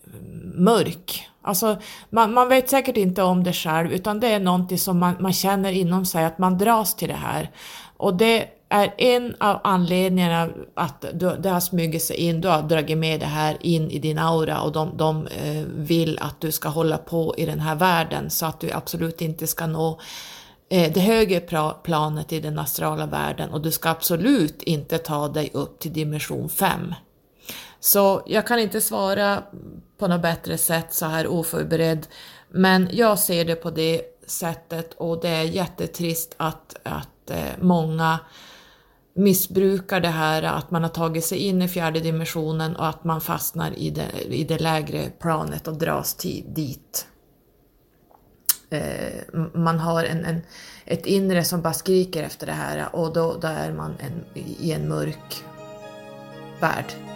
mörk. 0.64 1.28
Alltså, 1.42 1.78
man, 2.10 2.34
man 2.34 2.50
vet 2.50 2.70
säkert 2.70 2.98
inte 2.98 3.24
om 3.24 3.44
det 3.44 3.54
själv, 3.54 3.92
utan 3.92 4.20
det 4.20 4.28
är 4.28 4.40
någonting 4.40 4.78
som 4.78 5.00
man, 5.00 5.16
man 5.20 5.34
känner 5.34 5.72
inom 5.72 6.06
sig, 6.06 6.26
att 6.26 6.38
man 6.38 6.58
dras 6.58 6.96
till 6.96 7.08
det 7.08 7.14
här. 7.14 7.52
Och 7.98 8.16
det 8.16 8.48
är 8.70 8.94
en 8.98 9.36
av 9.40 9.60
anledningarna 9.64 10.50
att 10.74 11.06
du, 11.14 11.36
det 11.40 11.50
har 11.50 11.60
smugit 11.60 12.04
sig 12.04 12.16
in, 12.16 12.42
du 12.42 12.48
har 12.48 12.62
dragit 12.62 12.98
med 12.98 13.20
det 13.20 13.26
här 13.26 13.58
in 13.60 13.92
i 13.92 14.00
din 14.00 14.18
aura 14.18 14.62
och 14.62 14.72
de, 14.72 14.98
de 14.98 15.28
eh, 15.28 15.64
vill 15.76 16.20
att 16.22 16.42
du 16.42 16.52
ska 16.52 16.70
hålla 16.70 16.98
på 16.98 17.36
i 17.38 17.46
den 17.46 17.60
här 17.60 17.76
världen 17.76 18.30
så 18.30 18.46
att 18.46 18.60
du 18.60 18.72
absolut 18.72 19.22
inte 19.22 19.48
ska 19.48 19.68
nå 19.68 20.00
eh, 20.70 20.94
det 20.94 21.00
högre 21.00 21.40
planet 21.84 22.34
i 22.34 22.40
den 22.40 22.60
astrala 22.60 23.06
världen 23.06 23.50
och 23.50 23.62
du 23.62 23.72
ska 23.72 23.90
absolut 23.90 24.64
inte 24.64 24.98
ta 24.98 25.28
dig 25.28 25.50
upp 25.54 25.80
till 25.80 25.94
dimension 25.94 26.50
5. 26.50 26.94
Så 27.84 28.24
jag 28.26 28.48
kan 28.48 28.60
inte 28.60 28.82
svara 28.82 29.44
på 29.98 30.08
något 30.08 30.22
bättre 30.22 30.58
sätt 30.58 30.94
så 30.94 31.06
här 31.06 31.28
oförberedd, 31.28 32.08
men 32.50 32.90
jag 32.92 33.20
ser 33.20 33.46
det 33.46 33.56
på 33.56 33.70
det 33.70 34.02
sättet 34.28 34.94
och 34.94 35.22
det 35.22 35.30
är 35.30 35.44
jättetrist 35.44 36.36
att, 36.38 36.76
att 36.84 37.30
eh, 37.30 37.58
många 37.62 38.20
missbrukar 39.14 40.00
det 40.00 40.08
här 40.08 40.44
att 40.44 40.72
man 40.72 40.84
har 40.84 40.90
tagit 40.90 41.26
sig 41.26 41.38
in 41.38 41.62
i 41.62 41.68
fjärde 41.68 42.00
dimensionen 42.00 42.76
och 42.76 42.88
att 42.88 43.04
man 43.04 43.22
fastnar 43.22 43.78
i 43.78 43.90
det, 43.90 44.08
i 44.30 44.44
det 44.44 44.60
lägre 44.60 45.10
planet 45.20 45.68
och 45.68 45.78
dras 45.78 46.16
till, 46.16 46.46
dit. 46.48 47.08
Eh, 48.70 49.40
man 49.54 49.80
har 49.80 50.04
en, 50.04 50.26
en, 50.26 50.42
ett 50.86 51.06
inre 51.06 51.44
som 51.44 51.62
bara 51.62 51.74
skriker 51.74 52.24
efter 52.24 52.46
det 52.46 52.54
här 52.54 52.96
och 52.96 53.14
då, 53.14 53.38
då 53.42 53.48
är 53.48 53.74
man 53.74 53.96
en, 54.00 54.42
i 54.60 54.72
en 54.72 54.90
mörk 54.90 55.44
värld. 56.60 57.11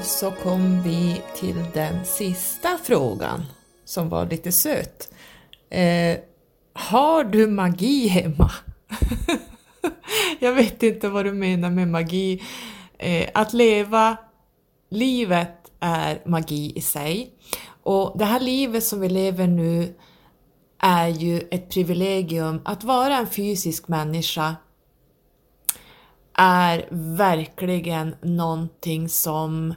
Och 0.00 0.06
så 0.06 0.30
kom 0.30 0.82
vi 0.82 1.22
till 1.34 1.64
den 1.74 2.04
sista 2.04 2.78
frågan 2.84 3.44
som 3.84 4.08
var 4.08 4.26
lite 4.26 4.52
söt. 4.52 5.14
Eh, 5.70 6.18
har 6.72 7.24
du 7.24 7.46
magi 7.46 8.08
hemma? 8.08 8.50
Jag 10.38 10.52
vet 10.52 10.82
inte 10.82 11.08
vad 11.08 11.24
du 11.24 11.32
menar 11.32 11.70
med 11.70 11.88
magi. 11.88 12.42
Eh, 12.98 13.28
att 13.34 13.52
leva 13.52 14.16
livet 14.90 15.72
är 15.80 16.22
magi 16.26 16.72
i 16.76 16.80
sig. 16.80 17.30
Och 17.82 18.18
det 18.18 18.24
här 18.24 18.40
livet 18.40 18.84
som 18.84 19.00
vi 19.00 19.08
lever 19.08 19.46
nu 19.46 19.94
är 20.78 21.08
ju 21.08 21.40
ett 21.50 21.70
privilegium. 21.70 22.60
Att 22.64 22.84
vara 22.84 23.16
en 23.16 23.26
fysisk 23.26 23.88
människa 23.88 24.56
är 26.34 26.88
verkligen 27.16 28.14
någonting 28.22 29.08
som 29.08 29.74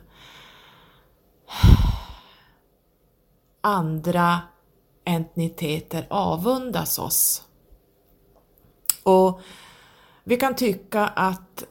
andra 3.62 4.42
entiteter 5.06 6.08
avundas 6.10 7.00
oss. 7.00 7.44
Och 9.04 9.42
vi 10.24 10.38
kan 10.38 10.56
tycka 10.56 11.08
att 11.08 11.64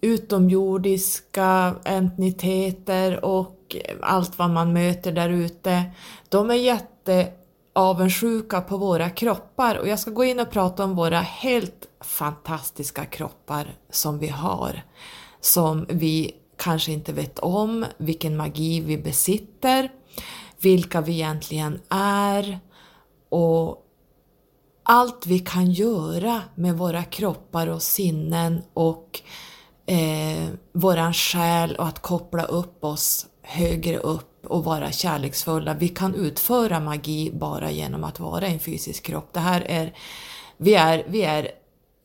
utomjordiska 0.00 1.74
entiteter 1.84 3.24
och 3.24 3.76
allt 4.00 4.38
vad 4.38 4.50
man 4.50 4.72
möter 4.72 5.12
där 5.12 5.28
ute, 5.28 5.84
de 6.28 6.50
är 6.50 6.54
jätteavundsjuka 6.54 8.60
på 8.60 8.76
våra 8.76 9.10
kroppar 9.10 9.78
och 9.78 9.88
jag 9.88 9.98
ska 9.98 10.10
gå 10.10 10.24
in 10.24 10.40
och 10.40 10.50
prata 10.50 10.84
om 10.84 10.96
våra 10.96 11.20
helt 11.20 11.88
fantastiska 12.00 13.04
kroppar 13.04 13.76
som 13.90 14.18
vi 14.18 14.28
har, 14.28 14.82
som 15.40 15.86
vi 15.88 16.34
kanske 16.56 16.92
inte 16.92 17.12
vet 17.12 17.38
om, 17.38 17.86
vilken 17.98 18.36
magi 18.36 18.80
vi 18.80 18.98
besitter, 18.98 19.90
vilka 20.60 21.00
vi 21.00 21.12
egentligen 21.12 21.80
är 21.88 22.58
och 23.28 23.80
allt 24.82 25.26
vi 25.26 25.38
kan 25.38 25.70
göra 25.70 26.42
med 26.54 26.78
våra 26.78 27.04
kroppar 27.04 27.66
och 27.66 27.82
sinnen 27.82 28.62
och 28.74 29.20
eh, 29.86 30.48
våran 30.72 31.14
själ 31.14 31.76
och 31.76 31.86
att 31.86 31.98
koppla 31.98 32.44
upp 32.44 32.84
oss 32.84 33.26
högre 33.42 33.98
upp 33.98 34.46
och 34.46 34.64
vara 34.64 34.92
kärleksfulla. 34.92 35.74
Vi 35.74 35.88
kan 35.88 36.14
utföra 36.14 36.80
magi 36.80 37.30
bara 37.34 37.70
genom 37.70 38.04
att 38.04 38.20
vara 38.20 38.48
i 38.48 38.52
en 38.52 38.60
fysisk 38.60 39.02
kropp. 39.02 39.28
Det 39.32 39.40
här 39.40 39.60
är, 39.60 39.94
vi 40.56 40.74
är, 40.74 41.04
vi 41.08 41.22
är 41.22 41.50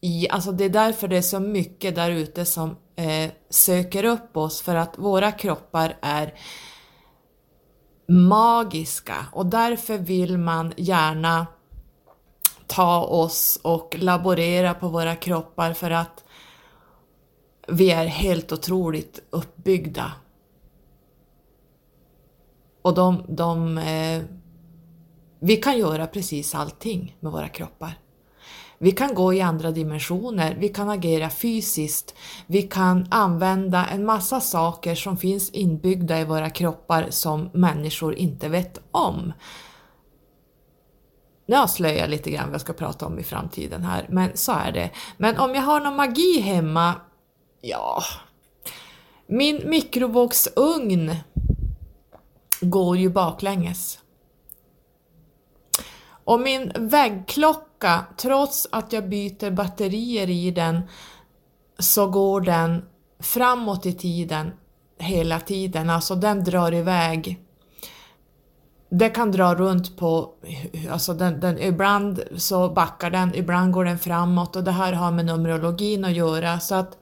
i, 0.02 0.30
alltså 0.30 0.52
det 0.52 0.64
är 0.64 0.70
därför 0.70 1.08
det 1.08 1.18
är 1.18 1.22
så 1.22 1.40
mycket 1.40 1.96
där 1.96 2.12
ute 2.12 2.46
som 2.46 2.76
eh, 3.00 3.32
söker 3.50 4.04
upp 4.04 4.38
oss 4.38 4.62
för 4.62 4.76
att 4.76 4.98
våra 4.98 5.32
kroppar 5.32 5.98
är 6.02 6.34
magiska 8.08 9.26
och 9.32 9.46
därför 9.46 9.98
vill 9.98 10.38
man 10.38 10.74
gärna 10.78 11.48
ta 12.68 13.04
oss 13.04 13.60
och 13.64 13.96
laborera 14.00 14.74
på 14.74 14.88
våra 14.88 15.16
kroppar 15.16 15.74
för 15.74 15.92
att 15.92 16.24
vi 17.68 17.92
är 17.92 18.06
helt 18.06 18.52
otroligt 18.52 19.22
uppbyggda. 19.30 20.12
Och 22.82 22.96
de, 22.96 23.26
de 23.28 23.78
eh, 23.78 24.24
vi 25.40 25.58
kan 25.58 25.78
göra 25.78 26.08
precis 26.08 26.56
allting 26.56 27.18
med 27.20 27.32
våra 27.32 27.50
kroppar. 27.50 28.00
Vi 28.82 28.92
kan 28.92 29.14
gå 29.16 29.34
i 29.34 29.42
andra 29.42 29.72
dimensioner, 29.72 30.56
vi 30.60 30.70
kan 30.70 30.90
agera 30.90 31.30
fysiskt, 31.30 32.16
vi 32.48 32.62
kan 32.62 33.08
använda 33.12 33.86
en 33.86 34.06
massa 34.06 34.42
saker 34.42 34.96
som 34.96 35.18
finns 35.18 35.50
inbyggda 35.50 36.20
i 36.20 36.26
våra 36.26 36.50
kroppar 36.50 37.08
som 37.10 37.50
människor 37.54 38.16
inte 38.16 38.50
vet 38.50 38.82
om. 38.92 39.34
Nu 41.46 41.56
avslöjar 41.56 41.98
jag 41.98 42.10
lite 42.10 42.32
grann 42.32 42.46
vad 42.46 42.54
jag 42.54 42.62
ska 42.62 42.74
prata 42.74 43.06
om 43.06 43.20
i 43.20 43.24
framtiden 43.24 43.84
här, 43.84 44.06
men 44.10 44.38
så 44.38 44.52
är 44.52 44.72
det. 44.72 44.90
Men 45.18 45.38
om 45.38 45.56
jag 45.56 45.62
har 45.62 45.80
någon 45.80 45.96
magi 45.96 46.40
hemma, 46.40 46.96
ja... 47.62 48.02
Min 49.32 49.70
mikrovågsugn 49.70 51.16
går 52.62 52.98
ju 52.98 53.10
baklänges. 53.10 54.00
Och 56.24 56.40
min 56.40 56.72
väggklocka, 56.76 57.69
trots 58.18 58.68
att 58.72 58.94
jag 58.94 59.10
byter 59.10 59.52
batterier 59.52 60.30
i 60.30 60.52
den, 60.52 60.82
så 61.80 62.08
går 62.08 62.42
den 62.42 62.86
framåt 63.20 63.86
i 63.86 63.94
tiden 63.94 64.52
hela 65.00 65.40
tiden, 65.40 65.90
alltså 65.90 66.16
den 66.16 66.44
drar 66.44 66.74
iväg. 66.74 67.46
Det 68.90 69.10
kan 69.10 69.32
dra 69.32 69.56
runt 69.56 69.98
på, 69.98 70.34
alltså 70.92 71.14
den, 71.14 71.40
den, 71.40 71.60
ibland 71.60 72.24
så 72.36 72.70
backar 72.70 73.10
den, 73.10 73.36
ibland 73.36 73.74
går 73.74 73.86
den 73.86 74.00
framåt. 74.00 74.56
Och 74.56 74.64
det 74.64 74.72
här 74.72 74.94
har 74.94 75.12
med 75.12 75.26
numerologin 75.26 76.06
att 76.06 76.14
göra. 76.14 76.60
Så 76.60 76.76
att 76.76 76.98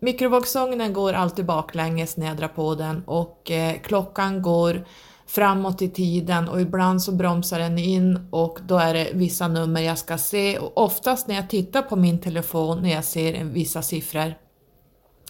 mikrovågsugnen 0.00 0.92
går 0.92 1.12
alltid 1.12 1.46
baklänges 1.46 2.16
när 2.16 2.26
jag 2.26 2.36
drar 2.36 2.48
på 2.48 2.74
den. 2.74 3.04
Och 3.06 3.50
eh, 3.50 3.80
klockan 3.80 4.42
går 4.42 4.84
framåt 5.28 5.82
i 5.82 5.88
tiden 5.88 6.48
och 6.48 6.60
ibland 6.60 7.02
så 7.02 7.12
bromsar 7.12 7.58
den 7.58 7.78
in 7.78 8.28
och 8.30 8.58
då 8.66 8.78
är 8.78 8.94
det 8.94 9.10
vissa 9.14 9.48
nummer 9.48 9.80
jag 9.80 9.98
ska 9.98 10.18
se 10.18 10.58
och 10.58 10.78
oftast 10.78 11.28
när 11.28 11.34
jag 11.34 11.50
tittar 11.50 11.82
på 11.82 11.96
min 11.96 12.20
telefon 12.20 12.82
när 12.82 12.90
jag 12.90 13.04
ser 13.04 13.44
vissa 13.44 13.82
siffror, 13.82 14.34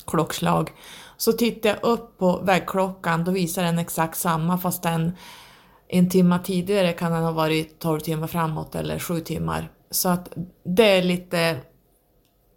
klockslag, 0.06 0.70
så 1.16 1.32
tittar 1.32 1.68
jag 1.70 1.78
upp 1.82 2.18
på 2.18 2.38
väggklockan, 2.38 3.24
då 3.24 3.30
visar 3.30 3.62
den 3.62 3.78
exakt 3.78 4.18
samma 4.18 4.58
fast 4.58 4.82
den 4.82 5.12
en 5.88 6.08
timme 6.08 6.38
tidigare 6.44 6.92
kan 6.92 7.12
den 7.12 7.22
ha 7.22 7.32
varit 7.32 7.78
12 7.78 8.00
timmar 8.00 8.26
framåt 8.26 8.74
eller 8.74 8.98
7 8.98 9.20
timmar. 9.20 9.70
Så 9.90 10.08
att 10.08 10.32
det 10.64 10.98
är 10.98 11.02
lite 11.02 11.56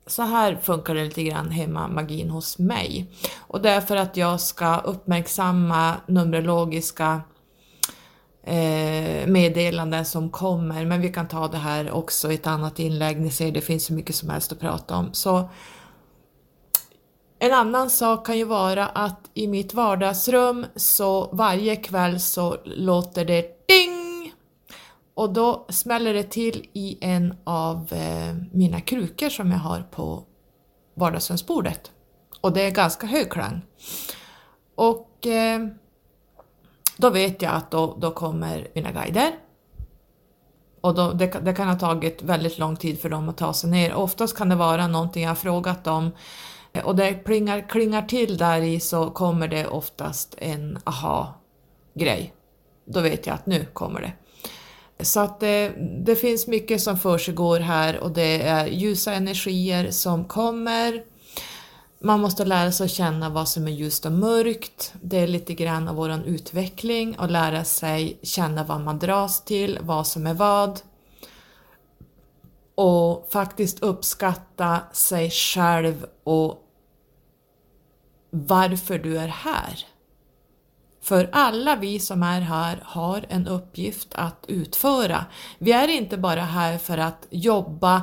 så 0.08 0.22
här 0.22 0.56
funkar 0.56 0.96
det 0.96 1.04
lite 1.04 1.24
grann 1.24 1.50
hemma 1.50 1.88
magin 1.88 2.30
hos 2.30 2.60
mig. 2.60 3.12
Och 3.39 3.62
det 3.62 3.70
är 3.70 3.82
för 3.82 3.96
att 3.96 4.18
jag 4.18 4.42
ska 4.42 4.78
uppmärksamma 4.78 5.96
numerologiska 6.08 7.22
eh, 8.44 9.28
meddelanden 9.28 10.06
som 10.06 10.30
kommer, 10.30 10.86
men 10.86 11.02
vi 11.02 11.10
kan 11.10 11.28
ta 11.28 11.48
det 11.48 11.58
här 11.58 11.92
också 11.92 12.32
i 12.32 12.36
ett 12.36 12.48
annat 12.48 12.80
inlägg. 12.80 13.22
Ni 13.22 13.32
ser, 13.32 13.52
det 13.52 13.62
finns 13.62 13.86
så 13.86 13.94
mycket 13.94 14.16
som 14.16 14.30
helst 14.30 14.52
att 14.52 14.60
prata 14.60 14.96
om. 14.96 15.14
Så 15.14 15.50
en 17.39 17.54
annan 17.54 17.89
sak 17.89 18.26
kan 18.26 18.38
ju 18.38 18.44
vara 18.44 18.88
att 18.88 19.30
i 19.34 19.48
mitt 19.48 19.74
vardagsrum 19.74 20.66
så 20.76 21.30
varje 21.32 21.76
kväll 21.76 22.20
så 22.20 22.58
låter 22.66 23.26
det 23.26 23.68
ding! 23.68 24.34
Och 25.14 25.34
då 25.34 25.66
smäller 25.70 26.14
det 26.14 26.24
till 26.24 26.68
i 26.74 26.98
en 27.02 27.36
av 27.44 27.94
eh, 27.94 28.36
mina 28.52 28.82
krukor 28.82 29.30
som 29.30 29.52
jag 29.52 29.58
har 29.58 29.82
på 29.92 30.24
vardagsrumsbordet. 30.94 31.92
Och 32.42 32.54
det 32.54 32.62
är 32.62 32.72
ganska 32.72 33.08
hög 33.08 33.32
klang. 33.32 33.62
Och 34.76 35.28
eh, 35.28 35.68
då 37.02 37.10
vet 37.10 37.41
jag 37.41 37.54
att 37.54 37.72
då, 37.72 37.97
då 37.99 38.12
kommer 38.12 38.68
mina 38.74 38.91
guider. 38.91 39.32
Och 40.82 40.95
då, 40.95 41.12
det, 41.12 41.26
det, 41.43 41.54
kan 41.54 41.68
ha 41.68 41.80
tagit 41.80 42.22
väldigt 42.22 42.58
lång 42.58 42.76
tid 42.76 43.02
för 43.02 43.10
dem 43.10 43.30
att 43.30 43.38
ta 43.38 43.54
sig 43.54 43.70
ner. 43.70 43.93
Oftast 43.93 44.38
kan 44.38 44.49
det 44.49 44.56
vara 44.56 44.88
någonting 44.88 45.24
jag 45.24 45.30
har 45.30 45.36
frågat 45.36 45.84
dem 45.84 46.12
och 46.84 46.95
det 46.95 47.14
klingar, 47.14 47.70
klingar 47.70 48.02
till 48.02 48.38
där 48.38 48.62
i 48.62 48.80
så 48.80 49.10
kommer 49.10 49.47
det 49.47 49.68
oftast 49.68 50.36
en 50.38 50.80
aha-grej. 50.84 52.34
Då 52.86 52.99
vet 52.99 53.28
jag 53.28 53.34
att 53.34 53.45
nu 53.45 53.66
kommer 53.66 54.02
det. 54.02 54.14
Så 55.04 55.20
att 55.20 55.39
det, 55.39 55.74
det 56.06 56.16
finns 56.16 56.47
mycket 56.47 56.82
som 56.82 56.97
försiggår 56.97 57.60
här 57.60 57.99
och 57.99 58.12
det 58.12 58.41
är 58.41 58.66
ljusa 58.68 59.14
energier 59.14 59.91
som 59.91 60.26
kommer. 60.26 61.04
Man 62.04 62.22
måste 62.22 62.45
lära 62.45 62.72
sig 62.72 62.86
att 62.86 62.91
känna 62.91 63.30
vad 63.30 63.49
som 63.49 63.68
är 63.68 63.72
ljust 63.72 64.06
och 64.06 64.12
mörkt. 64.12 64.93
Det 65.02 65.20
är 65.20 65.28
lite 65.28 65.54
grann 65.54 65.88
av 65.88 65.95
vår 65.95 66.22
utveckling 66.26 67.20
och 67.20 67.32
lära 67.32 67.64
sig 67.64 68.20
känna 68.24 68.64
vad 68.64 68.82
man 68.82 68.99
dras 68.99 69.45
till, 69.45 69.80
vad 69.82 70.08
som 70.08 70.28
är 70.28 70.34
vad. 70.34 70.80
Och 72.76 73.28
faktiskt 73.32 73.80
uppskatta 73.80 74.80
sig 74.93 75.30
själv 75.30 76.06
och 76.24 76.68
varför 78.30 78.99
du 78.99 79.18
är 79.18 79.28
här. 79.28 79.86
För 81.02 81.30
alla 81.32 81.76
vi 81.76 81.99
som 81.99 82.24
är 82.24 82.41
här 82.41 82.84
har 82.86 83.26
en 83.30 83.47
uppgift 83.47 84.08
att 84.16 84.45
utföra. 84.47 85.26
Vi 85.58 85.72
är 85.72 85.88
inte 85.88 86.18
bara 86.18 86.41
här 86.41 86.78
för 86.78 86.97
att 86.97 87.28
jobba, 87.30 88.02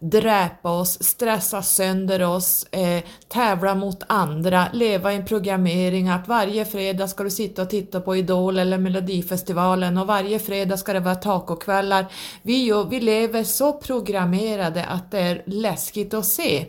dräpa 0.00 0.70
oss, 0.70 1.02
stressa 1.02 1.62
sönder 1.62 2.22
oss, 2.22 2.66
eh, 2.70 3.04
tävla 3.28 3.74
mot 3.74 4.02
andra, 4.06 4.68
leva 4.72 5.12
i 5.12 5.16
en 5.16 5.26
programmering 5.26 6.08
att 6.08 6.28
varje 6.28 6.64
fredag 6.64 7.08
ska 7.08 7.24
du 7.24 7.30
sitta 7.30 7.62
och 7.62 7.70
titta 7.70 8.00
på 8.00 8.16
Idol 8.16 8.58
eller 8.58 8.78
Melodifestivalen 8.78 9.98
och 9.98 10.06
varje 10.06 10.38
fredag 10.38 10.76
ska 10.76 10.92
det 10.92 11.00
vara 11.00 11.14
tacokvällar. 11.14 12.06
Vi, 12.42 12.84
vi 12.90 13.00
lever 13.00 13.44
så 13.44 13.72
programmerade 13.72 14.84
att 14.84 15.10
det 15.10 15.18
är 15.18 15.42
läskigt 15.46 16.14
att 16.14 16.26
se. 16.26 16.66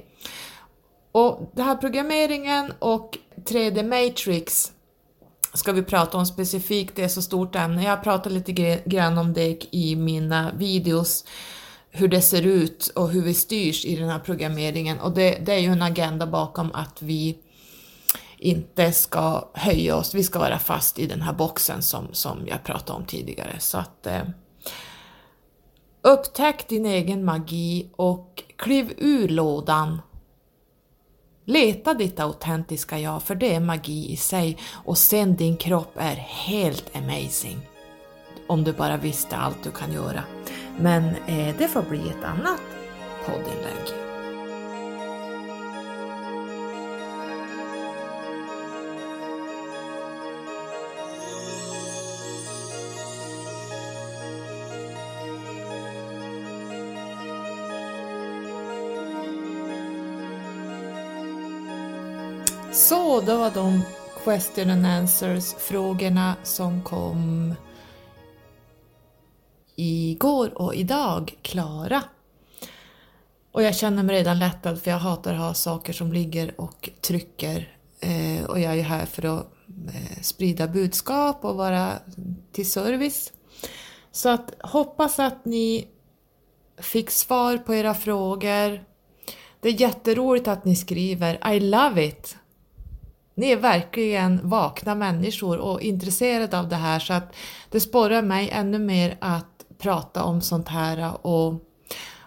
Och 1.12 1.52
den 1.54 1.66
här 1.66 1.76
programmeringen 1.76 2.74
och 2.80 3.18
3D 3.36 3.84
Matrix 3.84 4.72
ska 5.54 5.72
vi 5.72 5.84
prata 5.84 6.18
om 6.18 6.26
specifikt, 6.26 6.96
det 6.96 7.04
är 7.04 7.08
så 7.08 7.22
stort 7.22 7.56
ämne. 7.56 7.84
Jag 7.84 8.04
pratar 8.04 8.30
lite 8.30 8.52
grann 8.86 9.18
om 9.18 9.34
det 9.34 9.76
i 9.76 9.96
mina 9.96 10.52
videos, 10.58 11.26
hur 11.92 12.08
det 12.08 12.22
ser 12.22 12.42
ut 12.42 12.88
och 12.96 13.10
hur 13.10 13.22
vi 13.22 13.34
styrs 13.34 13.86
i 13.86 13.96
den 13.96 14.10
här 14.10 14.20
programmeringen 14.20 15.00
och 15.00 15.12
det, 15.12 15.46
det 15.46 15.54
är 15.54 15.60
ju 15.60 15.72
en 15.72 15.82
agenda 15.82 16.28
bakom 16.28 16.72
att 16.74 17.02
vi 17.02 17.38
inte 18.38 18.92
ska 18.92 19.50
höja 19.54 19.96
oss, 19.96 20.16
vi 20.16 20.24
ska 20.24 20.40
vara 20.40 20.60
fast 20.60 21.00
i 21.00 21.08
den 21.08 21.22
här 21.22 21.34
boxen 21.34 21.82
som, 21.84 22.08
som 22.12 22.48
jag 22.48 22.64
pratade 22.64 23.00
om 23.00 23.06
tidigare. 23.06 23.56
Så 23.60 23.78
att 23.78 24.08
eh, 24.08 24.22
Upptäck 26.02 26.68
din 26.68 26.86
egen 26.86 27.26
magi 27.26 27.90
och 27.96 28.44
kliv 28.58 28.94
ur 28.98 29.28
lådan 29.28 30.02
Leta 31.50 31.94
ditt 31.94 32.20
autentiska 32.20 33.00
jag, 33.00 33.24
för 33.24 33.36
det 33.36 33.56
är 33.56 33.60
magi 33.60 34.12
i 34.12 34.18
sig 34.18 34.58
och 34.72 34.98
sen 34.98 35.36
din 35.36 35.58
kropp 35.58 35.92
är 35.96 36.16
helt 36.16 36.96
amazing. 36.96 37.58
Om 38.48 38.64
du 38.64 38.74
bara 38.74 38.98
visste 38.98 39.38
allt 39.38 39.64
du 39.64 39.72
kan 39.72 39.94
göra. 39.94 40.24
Men 40.82 41.04
eh, 41.28 41.56
det 41.58 41.68
får 41.68 41.82
bli 41.82 42.10
ett 42.10 42.24
annat 42.24 42.62
poddinlägg. 43.26 44.10
Så, 62.72 63.22
det 63.22 63.36
var 63.36 63.52
de 63.52 63.82
question 64.24 64.70
and 64.70 64.86
answers 64.86 65.54
frågorna 65.54 66.36
som 66.44 66.84
kom 66.84 67.56
igår 69.80 70.62
och 70.62 70.76
idag 70.76 71.36
klara. 71.42 72.04
Och 73.52 73.64
jag 73.64 73.76
känner 73.76 74.04
mig 74.04 74.16
redan 74.16 74.40
lättad 74.40 74.82
för 74.82 74.92
jag 74.92 74.98
hatar 74.98 75.34
att 75.34 75.40
ha 75.40 75.54
saker 75.54 75.94
som 75.94 76.14
ligger 76.14 76.62
och 76.62 76.90
trycker. 77.02 77.76
Eh, 78.00 78.46
och 78.46 78.60
jag 78.60 78.80
är 78.80 78.84
här 78.84 79.06
för 79.06 79.40
att 79.40 79.54
eh, 79.94 80.22
sprida 80.22 80.68
budskap 80.68 81.46
och 81.46 81.56
vara 81.56 81.94
till 82.52 82.72
service. 82.72 83.34
Så 84.12 84.30
att 84.30 84.54
hoppas 84.60 85.20
att 85.20 85.46
ni 85.46 85.88
fick 86.78 87.10
svar 87.12 87.58
på 87.58 87.76
era 87.76 87.94
frågor. 87.94 88.84
Det 89.60 89.70
är 89.70 89.82
jätteroligt 89.82 90.48
att 90.48 90.66
ni 90.66 90.76
skriver 90.76 91.54
I 91.54 91.60
love 91.60 92.06
it! 92.06 92.38
Ni 93.36 93.52
är 93.52 93.58
verkligen 93.58 94.50
vakna 94.50 94.96
människor 94.96 95.58
och 95.58 95.82
intresserade 95.82 96.60
av 96.60 96.70
det 96.70 96.76
här 96.76 97.00
så 97.00 97.14
att 97.14 97.36
det 97.70 97.80
sporrar 97.80 98.22
mig 98.22 98.50
ännu 98.50 98.80
mer 98.80 99.18
att 99.22 99.59
prata 99.82 100.24
om 100.24 100.42
sånt 100.42 100.68
här 100.68 101.26
och 101.28 101.54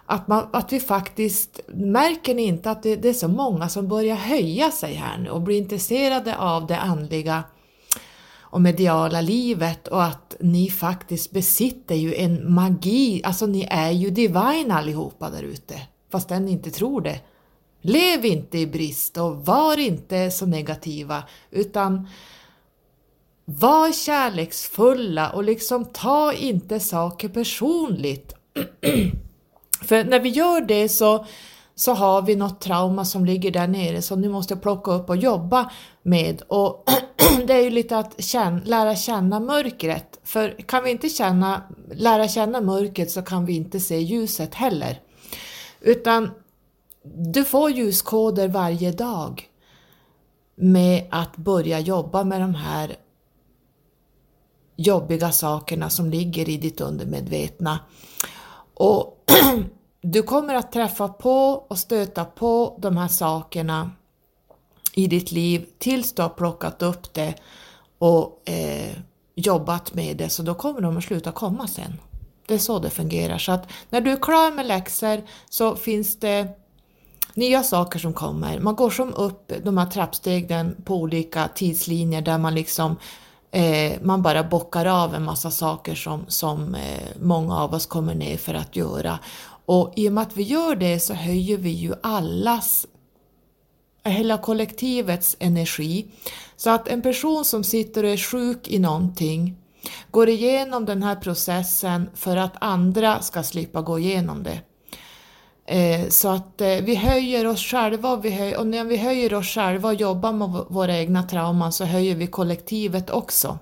att, 0.05 0.27
man, 0.27 0.47
att 0.53 0.73
vi 0.73 0.79
faktiskt, 0.79 1.59
märker 1.67 2.35
ni 2.35 2.41
inte 2.41 2.71
att 2.71 2.83
det, 2.83 2.95
det 2.95 3.09
är 3.09 3.13
så 3.13 3.27
många 3.27 3.69
som 3.69 3.87
börjar 3.87 4.15
höja 4.15 4.71
sig 4.71 4.93
här 4.93 5.17
nu 5.17 5.29
och 5.29 5.41
blir 5.41 5.57
intresserade 5.57 6.37
av 6.37 6.67
det 6.67 6.77
andliga 6.77 7.43
och 8.53 8.61
mediala 8.61 9.21
livet 9.21 9.87
och 9.87 10.03
att 10.03 10.35
ni 10.39 10.69
faktiskt 10.69 11.31
besitter 11.31 11.95
ju 11.95 12.15
en 12.15 12.53
magi, 12.53 13.21
alltså 13.23 13.45
ni 13.45 13.67
är 13.69 13.91
ju 13.91 14.09
divine 14.09 14.71
allihopa 14.71 15.29
där 15.29 15.43
ute, 15.43 15.81
fast 16.11 16.29
ni 16.29 16.51
inte 16.51 16.71
tror 16.71 17.01
det. 17.01 17.19
Lev 17.81 18.25
inte 18.25 18.57
i 18.57 18.67
brist 18.67 19.17
och 19.17 19.45
var 19.45 19.79
inte 19.79 20.31
så 20.31 20.45
negativa 20.45 21.23
utan 21.51 22.07
var 23.45 23.91
kärleksfulla 23.91 25.29
och 25.29 25.43
liksom 25.43 25.85
ta 25.85 26.33
inte 26.33 26.79
saker 26.79 27.29
personligt. 27.29 28.33
För 29.81 30.03
när 30.03 30.19
vi 30.19 30.29
gör 30.29 30.61
det 30.61 30.89
så, 30.89 31.25
så 31.75 31.93
har 31.93 32.21
vi 32.21 32.35
något 32.35 32.61
trauma 32.61 33.05
som 33.05 33.25
ligger 33.25 33.51
där 33.51 33.67
nere 33.67 34.01
som 34.01 34.21
nu 34.21 34.29
måste 34.29 34.55
plocka 34.55 34.91
upp 34.91 35.09
och 35.09 35.17
jobba 35.17 35.71
med. 36.03 36.41
Och 36.47 36.89
det 37.47 37.53
är 37.53 37.61
ju 37.61 37.69
lite 37.69 37.97
att 37.97 38.23
känna, 38.23 38.61
lära 38.65 38.95
känna 38.95 39.39
mörkret. 39.39 40.19
För 40.23 40.49
kan 40.49 40.83
vi 40.83 40.91
inte 40.91 41.09
känna, 41.09 41.63
lära 41.91 42.27
känna 42.27 42.61
mörkret 42.61 43.11
så 43.11 43.21
kan 43.21 43.45
vi 43.45 43.55
inte 43.55 43.79
se 43.79 43.97
ljuset 43.97 44.55
heller. 44.55 44.99
Utan 45.81 46.31
du 47.33 47.43
får 47.43 47.71
ljuskoder 47.71 48.47
varje 48.47 48.91
dag 48.91 49.49
med 50.55 51.07
att 51.11 51.37
börja 51.37 51.79
jobba 51.79 52.23
med 52.23 52.41
de 52.41 52.55
här 52.55 52.95
jobbiga 54.75 55.31
sakerna 55.31 55.89
som 55.89 56.09
ligger 56.09 56.49
i 56.49 56.57
ditt 56.57 56.81
undermedvetna. 56.81 57.79
Och 58.73 59.31
du 60.01 60.23
kommer 60.23 60.55
att 60.55 60.71
träffa 60.71 61.07
på 61.07 61.65
och 61.67 61.77
stöta 61.77 62.25
på 62.25 62.77
de 62.81 62.97
här 62.97 63.07
sakerna 63.07 63.91
i 64.93 65.07
ditt 65.07 65.31
liv 65.31 65.65
tills 65.79 66.13
du 66.13 66.21
har 66.21 66.29
plockat 66.29 66.81
upp 66.81 67.13
det 67.13 67.35
och 67.97 68.49
eh, 68.49 68.97
jobbat 69.35 69.93
med 69.93 70.17
det, 70.17 70.29
så 70.29 70.43
då 70.43 70.53
kommer 70.53 70.81
de 70.81 70.97
att 70.97 71.03
sluta 71.03 71.31
komma 71.31 71.67
sen. 71.67 71.99
Det 72.47 72.53
är 72.53 72.57
så 72.57 72.79
det 72.79 72.89
fungerar. 72.89 73.37
Så 73.37 73.51
att 73.51 73.67
när 73.89 74.01
du 74.01 74.11
är 74.11 74.17
klar 74.17 74.51
med 74.51 74.65
läxor 74.65 75.21
så 75.49 75.75
finns 75.75 76.19
det 76.19 76.47
nya 77.33 77.63
saker 77.63 77.99
som 77.99 78.13
kommer. 78.13 78.59
Man 78.59 78.75
går 78.75 78.89
som 78.89 79.13
upp 79.13 79.51
de 79.63 79.77
här 79.77 79.85
trappstegen 79.85 80.75
på 80.85 80.95
olika 80.95 81.47
tidslinjer 81.47 82.21
där 82.21 82.37
man 82.37 82.55
liksom 82.55 82.95
eh, 83.53 84.01
man 84.01 84.21
bara 84.21 84.43
bockar 84.43 84.85
av 84.85 85.15
en 85.15 85.23
massa 85.23 85.51
saker 85.51 85.95
som, 85.95 86.25
som 86.27 86.75
eh, 86.75 87.07
många 87.21 87.57
av 87.59 87.73
oss 87.73 87.85
kommer 87.85 88.15
ner 88.15 88.37
för 88.37 88.53
att 88.53 88.75
göra. 88.75 89.19
Och 89.65 89.93
i 89.95 90.09
och 90.09 90.13
med 90.13 90.21
att 90.21 90.37
vi 90.37 90.43
gör 90.43 90.75
det 90.75 90.99
så 90.99 91.13
höjer 91.13 91.57
vi 91.57 91.69
ju 91.69 91.93
allas, 92.03 92.87
hela 94.03 94.37
kollektivets 94.37 95.37
energi. 95.39 96.07
Så 96.55 96.69
att 96.69 96.87
en 96.87 97.01
person 97.01 97.45
som 97.45 97.63
sitter 97.63 98.03
och 98.03 98.09
är 98.09 98.17
sjuk 98.17 98.67
i 98.67 98.79
någonting 98.79 99.57
går 100.11 100.29
igenom 100.29 100.85
den 100.85 101.03
här 101.03 101.15
processen 101.15 102.09
för 102.15 102.37
att 102.37 102.53
andra 102.59 103.21
ska 103.21 103.43
slippa 103.43 103.81
gå 103.81 103.99
igenom 103.99 104.43
det. 104.43 104.61
Eh, 105.65 106.09
så 106.09 106.29
att 106.29 106.61
eh, 106.61 106.67
vi 106.67 106.95
höjer 106.95 107.47
oss 107.47 107.65
själva 107.65 108.11
och, 108.11 108.25
vi 108.25 108.29
höj, 108.29 108.55
och 108.55 108.67
när 108.67 108.83
vi 108.83 108.97
höjer 108.97 109.33
oss 109.33 109.47
själva 109.47 109.89
och 109.89 109.95
jobbar 109.95 110.33
med 110.33 110.49
våra 110.69 110.97
egna 110.97 111.23
trauman 111.23 111.73
så 111.73 111.85
höjer 111.85 112.15
vi 112.15 112.27
kollektivet 112.27 113.09
också. 113.09 113.59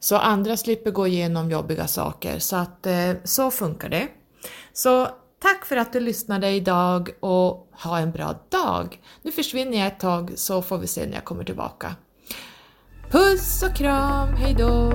Så 0.00 0.16
andra 0.16 0.56
slipper 0.56 0.90
gå 0.90 1.06
igenom 1.06 1.50
jobbiga 1.50 1.86
saker. 1.86 2.38
Så 2.38 2.56
att 2.56 2.86
eh, 2.86 3.12
så 3.24 3.50
funkar 3.50 3.88
det. 3.88 4.08
Så 4.72 5.08
tack 5.42 5.64
för 5.64 5.76
att 5.76 5.92
du 5.92 6.00
lyssnade 6.00 6.50
idag 6.50 7.10
och 7.20 7.68
ha 7.72 7.98
en 7.98 8.12
bra 8.12 8.34
dag. 8.48 9.00
Nu 9.22 9.32
försvinner 9.32 9.78
jag 9.78 9.86
ett 9.86 10.00
tag 10.00 10.32
så 10.36 10.62
får 10.62 10.78
vi 10.78 10.86
se 10.86 11.06
när 11.06 11.14
jag 11.14 11.24
kommer 11.24 11.44
tillbaka. 11.44 11.94
Puss 13.10 13.62
och 13.62 13.76
kram, 13.76 14.34
hejdå! 14.34 14.92